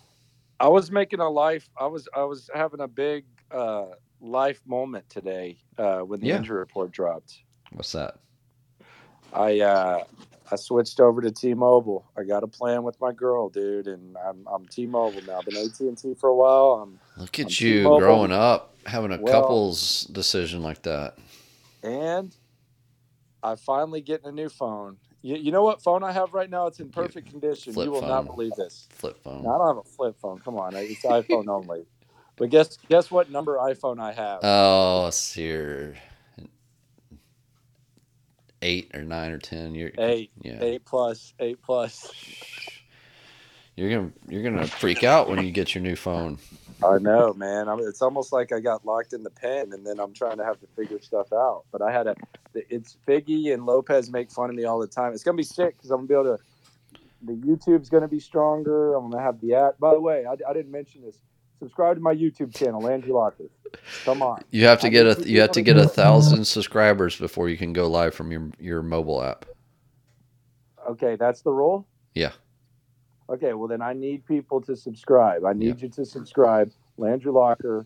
[0.60, 1.70] I was making a life.
[1.80, 3.86] I was I was having a big uh,
[4.20, 6.38] life moment today uh, when the Yeah.
[6.38, 7.38] injury report dropped.
[7.72, 8.16] What's that?
[9.34, 10.04] I uh,
[10.52, 12.06] I switched over to T-Mobile.
[12.18, 15.40] I got a plan with my girl, dude, and I'm I'm T-Mobile now.
[15.40, 16.82] I've been AT and T for a while.
[16.84, 18.00] I'm Look at On you T-Mobile.
[18.00, 21.18] growing up, having a Well- couples decision like that.
[21.84, 22.36] and
[23.44, 24.98] I finally getting a new phone.
[25.22, 26.68] You, you know what phone I have right now?
[26.68, 27.74] It's in perfect condition.
[27.74, 28.88] flip You will not believe this.
[28.92, 29.44] Flip phone.
[29.44, 30.40] No, I don't have a flip phone.
[30.40, 31.86] Come on, it's iPhone only.
[32.36, 34.40] But guess guess what number iPhone I have?
[34.44, 35.96] Oh, your
[38.62, 39.76] eight or nine or ten.
[39.76, 40.58] You're eight, yeah.
[40.62, 42.14] eight plus, eight plus.
[43.76, 46.40] You're gonna you're gonna freak out when you get your new phone.
[46.84, 47.70] I know, man.
[47.70, 50.38] I mean, it's almost like I got locked in the pen, and then I'm trying
[50.38, 51.64] to have to figure stuff out.
[51.72, 52.16] But I had a,
[52.54, 55.14] it's Figgy and Lopez make fun of me all the time.
[55.14, 56.44] It's gonna be sick because I'm gonna be able to.
[57.24, 58.96] The YouTube's gonna be stronger.
[58.96, 59.80] I'm gonna have the app.
[59.80, 61.20] By the way, I, I didn't mention this.
[61.60, 63.46] Subscribe to my YouTube channel, Andrew Locker.
[64.06, 64.44] Come on.
[64.52, 67.58] You have to I get a you have to get a thousand subscribers before you
[67.58, 69.46] can go live from your your mobile app.
[70.90, 71.88] Okay, that's the rule.
[72.14, 72.32] Yeah.
[73.30, 75.46] Okay, well then I need people to subscribe.
[75.46, 76.72] I need you to subscribe.
[76.98, 77.86] Landry Locker,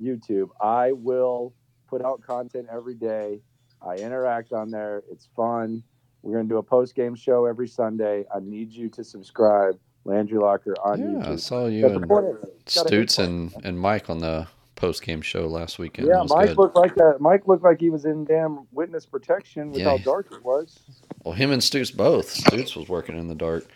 [0.00, 0.48] YouTube.
[0.60, 1.52] I will
[1.88, 3.40] put out content every day.
[3.82, 5.02] I interact on there.
[5.10, 5.82] It's fun.
[6.22, 8.24] We're gonna do a post game show every Sunday.
[8.34, 9.78] I need you to subscribe.
[10.08, 11.18] Landry Locker on you.
[11.20, 12.74] Yeah, I saw you and point in it.
[12.74, 16.08] Got a hit Stutz and and Mike on the post game show last weekend.
[16.08, 16.58] yeah, Mike good.
[16.58, 17.16] looked like that.
[17.20, 19.90] Mike looked like he was in damn witness protection with Yeah.
[19.90, 20.78] how dark it was.
[21.24, 22.32] Well, him and Stutz both.
[22.34, 23.66] Stutz was working in the dark.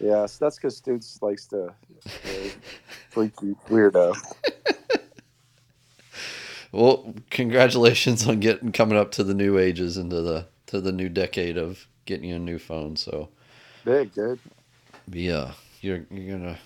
[0.00, 2.48] Yes, that's because Stutz likes to uh,
[3.10, 4.14] freaky weirdo.
[6.70, 11.08] Well, congratulations on getting coming up to the new ages into the to the new
[11.08, 12.94] decade of getting you a new phone.
[12.96, 13.30] So
[13.86, 14.38] Big, dude.
[15.10, 16.58] Yeah, you're you're gonna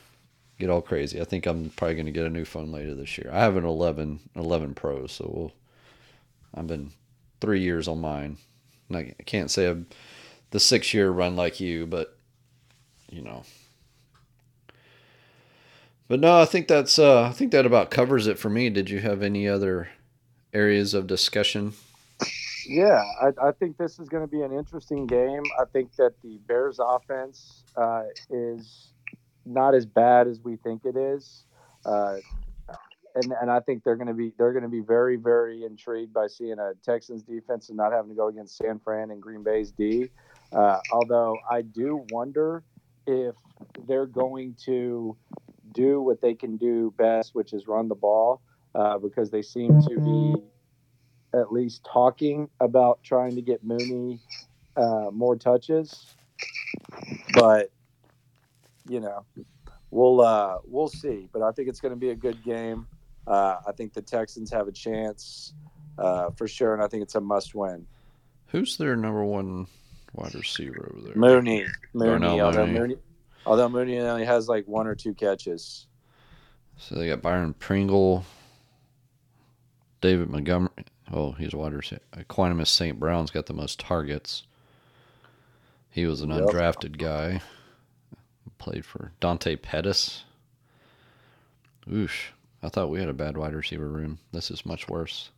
[0.59, 1.20] get all crazy.
[1.20, 3.30] I think I'm probably gonna get a new phone later this year.
[3.32, 5.53] I have an 11 11 Pro, so we'll.
[6.55, 6.93] I've been
[7.40, 8.36] three years on mine.
[8.88, 9.86] And I can't say I'm
[10.51, 12.16] the six year run like you, but
[13.11, 13.43] you know.
[16.09, 18.68] But no, I think that's uh, I think that about covers it for me.
[18.70, 19.88] Did you have any other
[20.53, 21.72] areas of discussion?
[22.66, 25.42] Yeah, I, I think this is going to be an interesting game.
[25.58, 28.92] I think that the Bears' offense uh, is
[29.44, 31.44] not as bad as we think it is,
[31.84, 32.16] uh,
[33.14, 36.12] and and I think they're going to be they're going to be very very intrigued
[36.12, 39.42] by seeing a Texans defense and not having to go against San Fran and Green
[39.42, 40.10] Bay's D.
[40.52, 42.62] Uh, although I do wonder
[43.06, 43.34] if
[43.88, 45.16] they're going to
[45.72, 48.40] do what they can do best, which is run the ball,
[48.74, 50.42] uh, because they seem to be
[51.35, 54.20] at least talking about trying to get Mooney
[54.76, 56.07] uh, more touches.
[57.35, 57.70] But
[58.89, 59.24] you know,
[59.91, 61.28] we'll uh, we'll see.
[61.33, 62.87] But I think it's going to be a good game.
[63.26, 65.55] Uh, I think the Texans have a chance
[65.98, 67.86] uh, for sure, and I think it's a must-win.
[68.48, 69.69] Who's their number one
[70.12, 71.15] wide receiver over there?
[71.15, 72.78] Mooney, Mooney, although Mooney.
[72.78, 72.97] Mooney,
[73.47, 75.86] although Mooney only has like one or two catches.
[76.77, 78.24] So they got Byron Pringle,
[80.01, 80.70] David Montgomery.
[81.12, 82.01] Oh, he's a wide receiver.
[82.16, 82.98] Equanimeous St.
[82.98, 84.44] Brown's got the most targets.
[85.90, 86.40] He was an Yep.
[86.44, 87.43] undrafted guy.
[88.59, 90.24] Played for Dante Pettis.
[91.86, 92.28] Oosh.
[92.62, 94.20] I thought we had a bad wide receiver room.
[94.32, 95.30] This is much worse.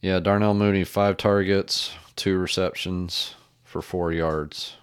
[0.00, 3.34] Yeah, Darnell Mooney, five targets, two receptions
[3.64, 4.76] for four yards.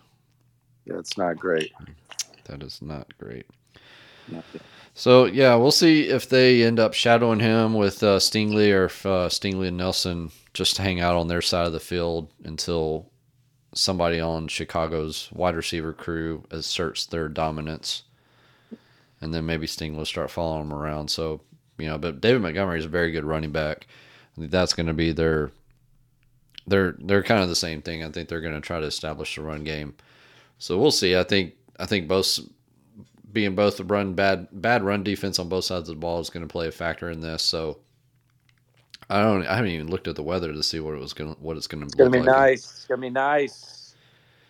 [0.86, 1.72] Yeah, it's not great.
[2.46, 3.48] That is not great.
[4.98, 9.06] So yeah, we'll see if they end up shadowing him with uh, Stingley or if
[9.06, 13.12] uh, Stingley and Nelson just hang out on their side of the field until
[13.74, 18.04] somebody on Chicago's wide receiver crew asserts their dominance,
[19.20, 21.10] and then maybe Stingley will start following them around.
[21.10, 21.42] So
[21.78, 23.88] you know, but David Montgomery is a very good running back.
[24.38, 25.52] That's going to be their.
[26.68, 28.02] They're they're kind of the same thing.
[28.02, 29.96] I think they're going to try to establish the run game.
[30.58, 31.18] So we'll see.
[31.18, 32.40] I think I think both
[33.36, 36.32] being both the run bad bad run defense on both sides of the ball is
[36.32, 37.44] going to play a factor in this.
[37.44, 37.82] So
[39.12, 41.36] I don't I haven't even looked at the weather to see what it was going
[41.36, 42.34] to what it's going to It's gonna be like.
[42.34, 42.64] nice.
[42.64, 43.96] It's gonna be nice.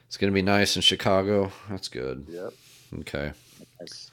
[0.08, 1.52] It's going to be nice in Chicago.
[1.70, 2.28] That's good.
[2.28, 2.54] Yep.
[3.02, 3.34] Okay.
[3.82, 4.12] Nice.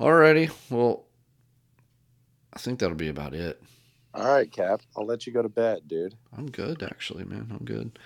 [0.00, 0.50] Alrighty.
[0.70, 1.06] Well,
[2.52, 3.62] I think that'll be about it.
[4.14, 4.82] All right, Cap.
[4.96, 6.14] I'll let you go to bed, dude.
[6.36, 7.48] I'm good, actually, man.
[7.50, 7.98] I'm good.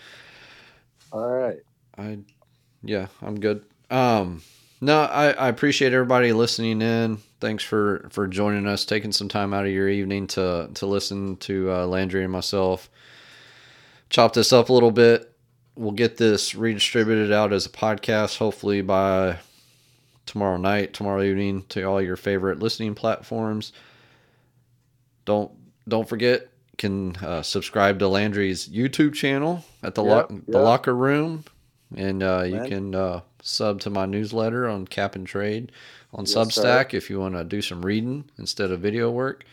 [1.13, 1.61] All right.
[1.99, 2.19] I,
[2.83, 3.65] yeah, I'm good.
[3.91, 4.43] Um,
[4.83, 7.19] no, I, I appreciate everybody listening in.
[7.41, 11.37] Thanks for for joining us, taking some time out of your evening to to listen
[11.37, 12.91] to uh, Landry and myself.
[14.11, 15.33] Chop this up a little bit.
[15.77, 19.39] We'll get this redistributed out as a podcast, hopefully by
[20.27, 23.73] tomorrow night, tomorrow evening, to all your favorite listening platforms.
[25.25, 25.53] Don't
[25.89, 30.95] don't forget can uh, subscribe to Landry's YouTube channel at the Yep, lo- the locker
[30.95, 31.45] room,
[31.97, 35.73] and uh, you can uh, sub to my newsletter on Cap and Trade
[36.13, 39.45] on Yes, Substack if you want to do some reading instead of video work.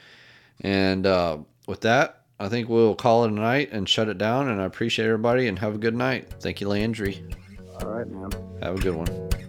[0.61, 4.49] And uh, with that, I think we'll call it a night and shut it down.
[4.49, 6.29] And I appreciate everybody and have a good night.
[6.39, 7.23] Thank you, Landry.
[7.81, 8.29] All right, man.
[8.61, 9.48] Have a good one.